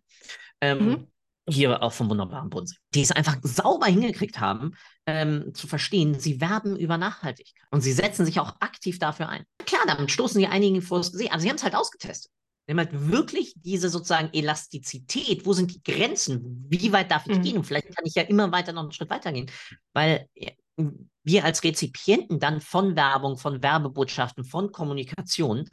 [0.61, 1.07] Ähm, mhm.
[1.49, 2.77] Hier auch vom wunderbaren Bodensee.
[2.95, 4.75] Die es einfach sauber hingekriegt haben,
[5.07, 7.67] ähm, zu verstehen, sie werben über Nachhaltigkeit.
[7.71, 9.45] Und sie setzen sich auch aktiv dafür ein.
[9.67, 12.31] Klar, damit stoßen sie einigen vor das Gesicht, aber sie haben es halt ausgetestet.
[12.67, 17.39] Sie haben halt wirklich diese sozusagen Elastizität, wo sind die Grenzen, wie weit darf ich
[17.39, 17.43] mhm.
[17.43, 17.57] gehen?
[17.57, 19.51] Und vielleicht kann ich ja immer weiter noch einen Schritt weiter gehen.
[19.93, 20.29] Weil
[20.77, 25.69] wir als Rezipienten dann von Werbung, von Werbebotschaften, von Kommunikation,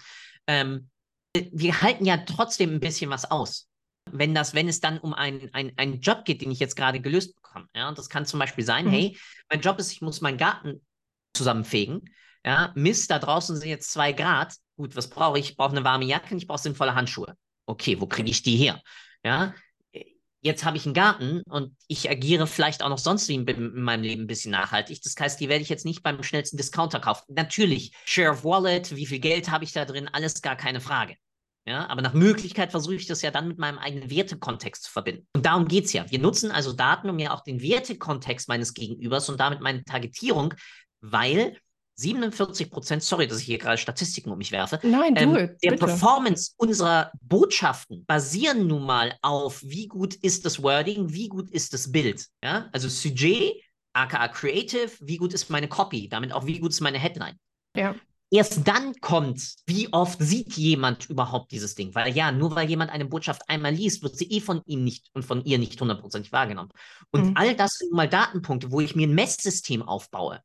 [0.47, 0.89] ähm,
[1.35, 3.67] wir halten ja trotzdem ein bisschen was aus.
[4.11, 7.35] Wenn, das, wenn es dann um einen, einen, Job geht, den ich jetzt gerade gelöst
[7.35, 7.67] bekomme.
[7.75, 8.89] Ja, das kann zum Beispiel sein, mhm.
[8.89, 9.17] hey,
[9.49, 10.83] mein Job ist, ich muss meinen Garten
[11.33, 12.09] zusammenfegen.
[12.43, 14.55] Ja, Mist, da draußen sind jetzt zwei Grad.
[14.77, 15.51] Gut, was brauche ich?
[15.51, 17.35] Ich brauche eine warme Jacke und ich brauche sinnvolle Handschuhe.
[17.67, 18.81] Okay, wo kriege ich die her?
[19.23, 19.53] Ja,
[20.41, 24.03] jetzt habe ich einen Garten und ich agiere vielleicht auch noch sonst in, in, meinem
[24.03, 25.01] Leben ein bisschen nachhaltig.
[25.01, 27.25] Das heißt, die werde ich jetzt nicht beim schnellsten Discounter kaufen.
[27.29, 31.15] Natürlich, Share of Wallet, wie viel Geld habe ich da drin, alles gar keine Frage.
[31.65, 35.27] Ja, aber nach Möglichkeit versuche ich das ja dann mit meinem eigenen Wertekontext zu verbinden.
[35.35, 36.09] Und darum geht es ja.
[36.09, 40.53] Wir nutzen also Daten, um ja auch den Wertekontext meines Gegenübers und damit meine Targetierung,
[41.01, 41.57] weil
[41.99, 44.79] 47 Prozent, sorry, dass ich hier gerade Statistiken um mich werfe.
[44.83, 45.85] Nein, du, ähm, Der bitte.
[45.85, 51.73] Performance unserer Botschaften basieren nun mal auf, wie gut ist das Wording, wie gut ist
[51.73, 52.25] das Bild.
[52.43, 52.69] Ja?
[52.71, 53.61] Also Sujet,
[53.93, 57.37] aka Creative, wie gut ist meine Copy, damit auch wie gut ist meine Headline.
[57.75, 57.95] Ja.
[58.31, 61.95] Erst dann kommt, wie oft sieht jemand überhaupt dieses Ding?
[61.95, 65.09] Weil ja, nur weil jemand eine Botschaft einmal liest, wird sie eh von ihm nicht
[65.13, 66.69] und von ihr nicht hundertprozentig wahrgenommen.
[67.11, 67.31] Und mhm.
[67.35, 70.41] all das sind mal Datenpunkte, wo ich mir ein Messsystem aufbaue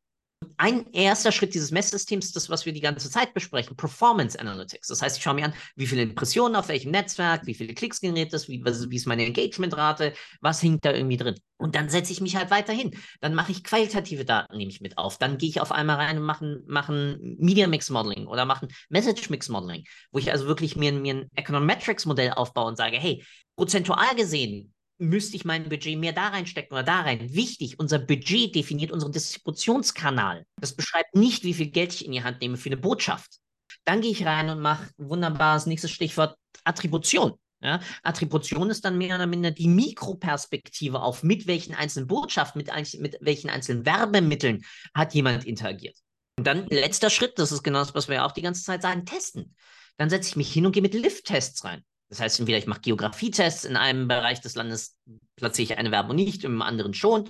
[0.56, 4.88] ein erster Schritt dieses Messsystems das, was wir die ganze Zeit besprechen, Performance Analytics.
[4.88, 8.00] Das heißt, ich schaue mir an, wie viele Impressionen auf welchem Netzwerk, wie viele Klicks
[8.00, 11.36] generiert das, wie, wie ist meine Engagementrate, was hängt da irgendwie drin.
[11.56, 12.90] Und dann setze ich mich halt weiter hin.
[13.20, 15.18] Dann mache ich qualitative Daten, nehme ich mit auf.
[15.18, 19.30] Dann gehe ich auf einmal rein und mache machen Media Mix Modeling oder mache Message
[19.30, 23.24] Mix Modeling, wo ich also wirklich mir, mir ein Econometrics Modell aufbaue und sage, hey,
[23.56, 27.34] prozentual gesehen, müsste ich mein Budget mehr da reinstecken oder da rein.
[27.34, 30.46] Wichtig, unser Budget definiert unseren Distributionskanal.
[30.60, 33.38] Das beschreibt nicht, wie viel Geld ich in die Hand nehme für eine Botschaft.
[33.84, 37.34] Dann gehe ich rein und mache wunderbares nächstes Stichwort Attribution.
[37.60, 43.00] Ja, Attribution ist dann mehr oder minder die Mikroperspektive auf, mit welchen einzelnen Botschaften, mit,
[43.00, 45.96] mit welchen einzelnen Werbemitteln hat jemand interagiert.
[46.36, 49.06] Und dann letzter Schritt, das ist genau das, was wir auch die ganze Zeit sagen,
[49.06, 49.54] testen.
[49.96, 51.82] Dann setze ich mich hin und gehe mit Lift-Tests rein.
[52.14, 54.96] Das heißt, entweder ich mache Geografietests in einem Bereich des Landes,
[55.34, 57.28] platziere ich eine Werbung nicht, im anderen schon.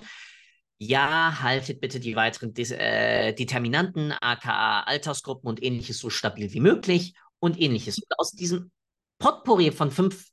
[0.77, 6.59] Ja, haltet bitte die weiteren Des äh, Determinanten, aka Altersgruppen und ähnliches so stabil wie
[6.59, 7.97] möglich und ähnliches.
[7.97, 8.71] Und aus diesem
[9.17, 10.27] Potpourri von fünf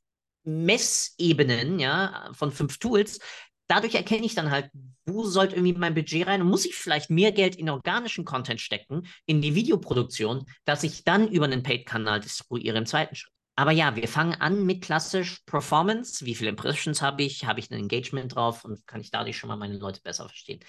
[0.45, 3.21] Messebenen, ja, von fünf Tools,
[3.69, 4.69] dadurch erkenne ich dann halt,
[5.07, 8.61] wo sollte irgendwie mein Budget rein und muss ich vielleicht mehr Geld in organischen Content
[8.61, 13.32] stecken, in die Videoproduktion, dass ich dann über einen Paid-Kanal distribuiere im zweiten Schritt.
[13.55, 16.25] Aber ja, wir fangen an mit klassisch Performance.
[16.25, 17.45] Wie viele Impressions habe ich?
[17.45, 20.61] Habe ich ein Engagement drauf und kann ich dadurch schon mal meine Leute besser verstehen?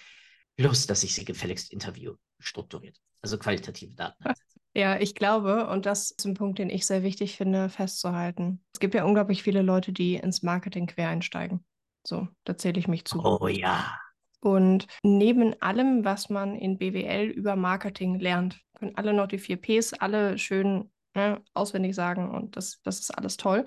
[0.57, 4.23] Plus, dass ich sie gefälligst interview strukturiert, also qualitative Daten.
[4.75, 8.63] Ja, ich glaube, und das ist ein Punkt, den ich sehr wichtig finde, festzuhalten.
[8.73, 11.63] Es gibt ja unglaublich viele Leute, die ins Marketing quer einsteigen.
[12.03, 13.23] So, da zähle ich mich zu.
[13.23, 13.95] Oh ja.
[14.39, 19.57] Und neben allem, was man in BWL über Marketing lernt, können alle noch die vier
[19.57, 23.65] Ps, alle schön ne, auswendig sagen und das, das ist alles toll.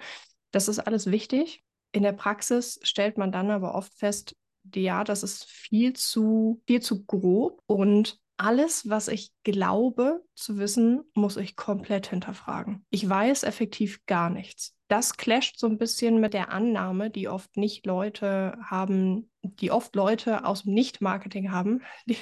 [0.51, 1.63] Das ist alles wichtig.
[1.93, 4.37] In der Praxis stellt man dann aber oft fest,
[4.75, 11.03] ja, das ist viel zu, viel zu grob und alles, was ich glaube zu wissen,
[11.15, 12.85] muss ich komplett hinterfragen.
[12.91, 14.77] Ich weiß effektiv gar nichts.
[14.89, 19.97] Das clasht so ein bisschen mit der Annahme, die oft nicht Leute haben, die oft
[19.97, 22.19] Leute aus dem Nicht-Marketing haben, die,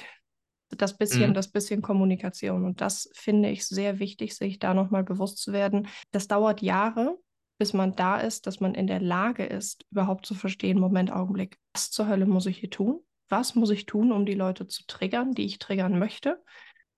[0.69, 1.33] das bisschen, mhm.
[1.33, 2.65] das bisschen Kommunikation.
[2.65, 5.87] Und das finde ich sehr wichtig, sich da nochmal bewusst zu werden.
[6.11, 7.17] Das dauert Jahre,
[7.57, 11.57] bis man da ist, dass man in der Lage ist, überhaupt zu verstehen, Moment, Augenblick,
[11.73, 13.01] was zur Hölle muss ich hier tun?
[13.29, 16.43] Was muss ich tun, um die Leute zu triggern, die ich triggern möchte?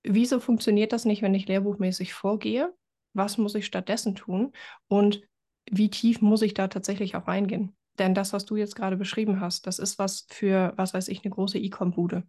[0.04, 2.74] Wieso funktioniert das nicht, wenn ich lehrbuchmäßig vorgehe?
[3.14, 4.52] Was muss ich stattdessen tun?
[4.88, 5.22] Und
[5.70, 7.76] wie tief muss ich da tatsächlich auch reingehen?
[8.00, 11.24] Denn das, was du jetzt gerade beschrieben hast, das ist was für, was weiß ich,
[11.24, 12.24] eine große E-Com-Bude.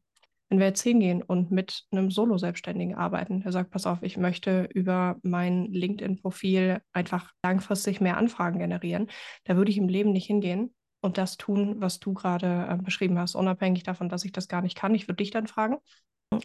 [0.48, 4.68] Wenn wir jetzt hingehen und mit einem Solo-Selbstständigen arbeiten, der sagt, pass auf, ich möchte
[4.72, 9.08] über mein LinkedIn-Profil einfach langfristig mehr Anfragen generieren,
[9.44, 13.18] da würde ich im Leben nicht hingehen und das tun, was du gerade äh, beschrieben
[13.18, 14.94] hast, unabhängig davon, dass ich das gar nicht kann.
[14.94, 15.76] Ich würde dich dann fragen.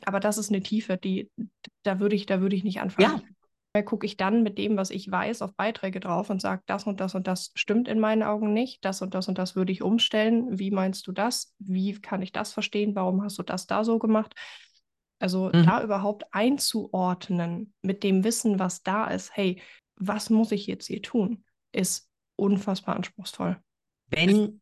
[0.05, 1.29] Aber das ist eine Tiefe, die,
[1.83, 3.21] da würde ich, da würde ich nicht anfangen.
[3.21, 3.21] Ja,
[3.81, 6.99] gucke ich dann mit dem, was ich weiß, auf Beiträge drauf und sage, das und
[6.99, 9.81] das und das stimmt in meinen Augen nicht, das und das und das würde ich
[9.81, 10.59] umstellen.
[10.59, 11.55] Wie meinst du das?
[11.57, 12.93] Wie kann ich das verstehen?
[12.93, 14.35] Warum hast du das da so gemacht?
[15.19, 15.65] Also mhm.
[15.65, 19.61] da überhaupt einzuordnen mit dem Wissen, was da ist, hey,
[19.95, 23.57] was muss ich jetzt hier tun, ist unfassbar anspruchsvoll.
[24.07, 24.61] Wenn,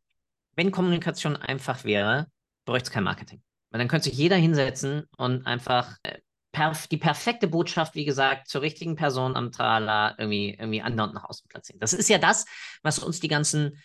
[0.56, 2.28] wenn Kommunikation einfach wäre,
[2.65, 3.41] bräuchte es kein Marketing.
[3.71, 6.19] Weil dann könnte sich jeder hinsetzen und einfach äh,
[6.51, 11.25] perf die perfekte Botschaft, wie gesagt, zur richtigen Person am Trala irgendwie, irgendwie andauernd nach
[11.25, 11.79] außen platzieren.
[11.79, 12.45] Das ist ja das,
[12.83, 13.81] was uns die ganzen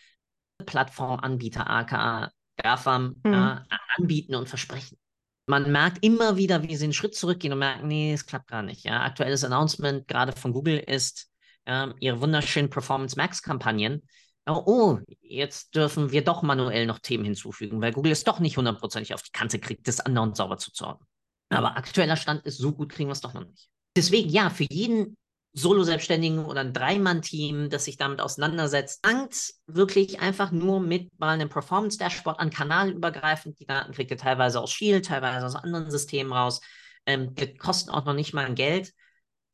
[0.65, 3.33] Plattformanbieter, aka GAFAM, mhm.
[3.33, 3.57] äh,
[3.97, 4.99] anbieten und versprechen.
[5.47, 8.63] Man merkt immer wieder, wie sie einen Schritt zurückgehen und merken, nee, es klappt gar
[8.63, 8.85] nicht.
[8.85, 9.03] Ja?
[9.03, 11.31] Aktuelles Announcement gerade von Google ist
[11.67, 14.03] äh, ihre wunderschönen Performance Max-Kampagnen.
[14.49, 18.57] Oh, oh, jetzt dürfen wir doch manuell noch Themen hinzufügen, weil Google es doch nicht
[18.57, 21.05] hundertprozentig auf die Kante kriegt, das andauernd sauber zu sorgen.
[21.49, 23.69] Aber aktueller Stand ist, so gut kriegen wir es doch noch nicht.
[23.97, 25.17] Deswegen, ja, für jeden
[25.55, 31.49] Solo-Selbstständigen oder ein Dreimann-Team, das sich damit auseinandersetzt, fangt wirklich einfach nur mit mal einem
[31.49, 33.59] Performance-Dashboard an, kanalübergreifend.
[33.59, 36.61] Die Daten kriegt ihr teilweise aus Shield, teilweise aus anderen Systemen raus.
[37.07, 38.93] Ähm, kosten auch noch nicht mal ein Geld.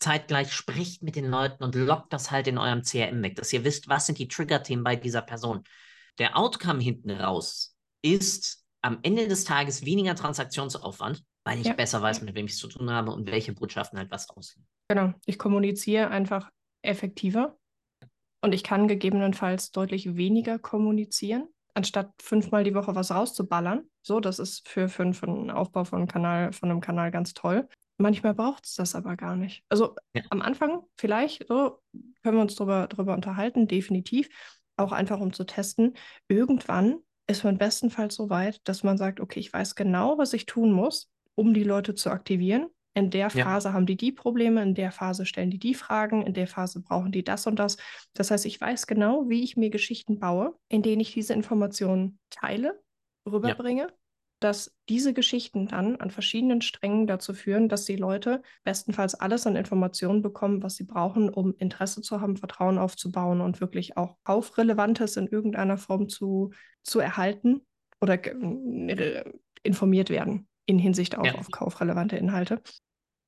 [0.00, 3.62] Zeitgleich spricht mit den Leuten und lockt das halt in eurem CRM weg, dass ihr
[3.62, 5.62] wisst, was sind die Trigger-Themen bei dieser Person.
[6.18, 11.72] Der Outcome hinten raus ist am Ende des Tages weniger Transaktionsaufwand, weil ich ja.
[11.72, 14.66] besser weiß, mit wem ich es zu tun habe und welche Botschaften halt was aussehen.
[14.88, 16.50] Genau, ich kommuniziere einfach
[16.82, 17.56] effektiver
[18.42, 23.88] und ich kann gegebenenfalls deutlich weniger kommunizieren, anstatt fünfmal die Woche was rauszuballern.
[24.02, 27.34] So, das ist für, für, für einen Aufbau von einem Kanal, von einem Kanal ganz
[27.34, 27.68] toll.
[27.98, 29.62] Manchmal braucht es das aber gar nicht.
[29.68, 30.22] Also ja.
[30.30, 31.80] am Anfang vielleicht, so
[32.22, 34.28] können wir uns darüber, darüber unterhalten, definitiv.
[34.76, 35.94] Auch einfach um zu testen.
[36.28, 40.46] Irgendwann ist man bestenfalls so weit, dass man sagt, okay, ich weiß genau, was ich
[40.46, 42.68] tun muss, um die Leute zu aktivieren.
[42.94, 43.74] In der Phase ja.
[43.74, 47.10] haben die die Probleme, in der Phase stellen die die Fragen, in der Phase brauchen
[47.10, 47.78] die das und das.
[48.12, 52.18] Das heißt, ich weiß genau, wie ich mir Geschichten baue, in denen ich diese Informationen
[52.28, 52.78] teile,
[53.26, 53.92] rüberbringe, ja.
[54.40, 59.56] dass diese Geschichten dann an verschiedenen Strängen dazu führen, dass die Leute bestenfalls alles an
[59.56, 65.16] Informationen bekommen, was sie brauchen, um Interesse zu haben, Vertrauen aufzubauen und wirklich auch Kaufrelevantes
[65.16, 66.50] in irgendeiner Form zu,
[66.82, 67.62] zu erhalten
[68.02, 69.24] oder äh,
[69.62, 71.34] informiert werden in Hinsicht auch ja.
[71.34, 72.62] auf kaufrelevante Inhalte.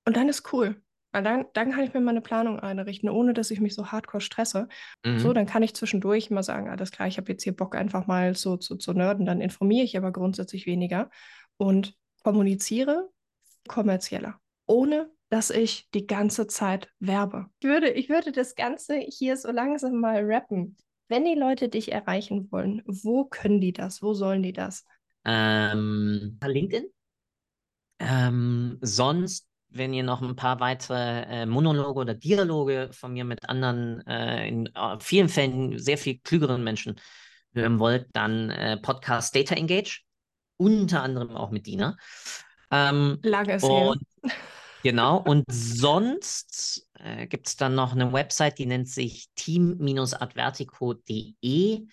[0.07, 0.81] Und dann ist cool.
[1.13, 4.69] Dann, dann kann ich mir meine Planung einrichten, ohne dass ich mich so hardcore stresse.
[5.05, 5.19] Mhm.
[5.21, 8.09] So, dann kann ich zwischendurch mal sagen, alles klar, ich habe jetzt hier Bock einfach
[8.09, 11.11] mal so zu, zu nerden, dann informiere ich aber grundsätzlich weniger
[11.57, 13.11] und kommuniziere
[13.69, 17.47] kommerzieller, ohne dass ich die ganze Zeit werbe.
[17.61, 20.77] Ich würde, ich würde das Ganze hier so langsam mal rappen.
[21.09, 24.03] Wenn die Leute dich erreichen wollen, wo können die das?
[24.03, 24.85] Wo sollen die das?
[25.25, 26.87] Ähm, LinkedIn.
[28.05, 33.49] Ähm, sonst, wenn ihr noch ein paar weitere äh, Monologe oder Dialoge von mir mit
[33.49, 37.01] anderen, äh, in äh, vielen Fällen sehr viel klügeren Menschen
[37.55, 40.03] hören wollt, dann äh, Podcast Data Engage,
[40.57, 41.97] unter anderem auch mit Dina.
[42.71, 43.95] Ähm, Lange ist her.
[44.85, 51.87] Genau, und sonst äh, gibt es dann noch eine Website, die nennt sich team-advertico.de.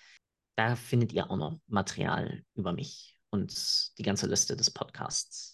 [0.58, 5.51] Da findet ihr auch noch Material über mich und die ganze Liste des Podcasts.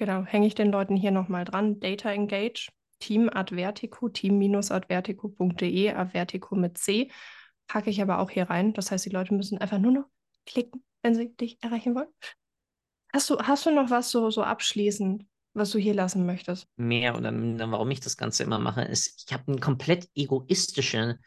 [0.00, 1.78] Genau, hänge ich den Leuten hier nochmal dran.
[1.78, 2.70] Data Engage,
[3.00, 7.10] Team Advertico, team-advertico.de, Advertico mit C,
[7.66, 8.72] packe ich aber auch hier rein.
[8.72, 10.04] Das heißt, die Leute müssen einfach nur noch
[10.46, 12.08] klicken, wenn sie dich erreichen wollen.
[13.12, 16.66] Hast du, hast du noch was so, so abschließend, was du hier lassen möchtest?
[16.76, 21.18] Mehr oder minder, warum ich das Ganze immer mache, ist, ich habe einen komplett egoistischen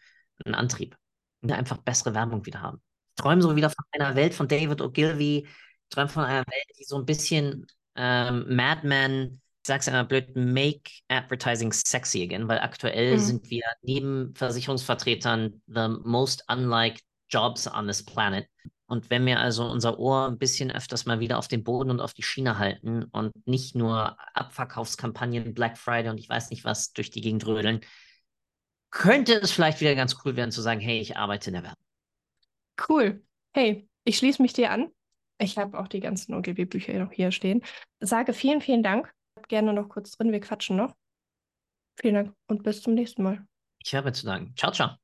[0.45, 0.97] Antrieb.
[1.41, 2.82] Ich will einfach bessere Werbung wieder haben.
[3.15, 5.45] Ich träume so wieder von einer Welt von David Ogilvy.
[5.45, 10.36] Ich träume von einer Welt, die so ein bisschen ähm, Madman, ich sag's einmal blöd,
[10.36, 13.20] make advertising sexy again, weil aktuell mhm.
[13.20, 18.48] sind wir neben Versicherungsvertretern the most unlike jobs on this planet.
[18.86, 22.00] Und wenn wir also unser Ohr ein bisschen öfters mal wieder auf den Boden und
[22.00, 26.91] auf die Schiene halten und nicht nur Abverkaufskampagnen, Black Friday und ich weiß nicht was
[26.91, 27.82] durch die Gegend rödeln,
[28.91, 31.84] könnte es vielleicht wieder ganz cool werden zu sagen, hey, ich arbeite in der Werbung.
[32.88, 33.24] Cool.
[33.52, 34.91] Hey, ich schließe mich dir an.
[35.40, 37.64] Ich habe auch die ganzen OGB-Bücher noch hier stehen.
[38.00, 39.14] Sage vielen, vielen Dank.
[39.48, 40.96] Gerne noch kurz drin, wir quatschen noch.
[42.00, 43.46] Vielen Dank und bis zum nächsten Mal.
[43.80, 44.56] Ich habe zu danken.
[44.56, 45.03] Ciao, ciao.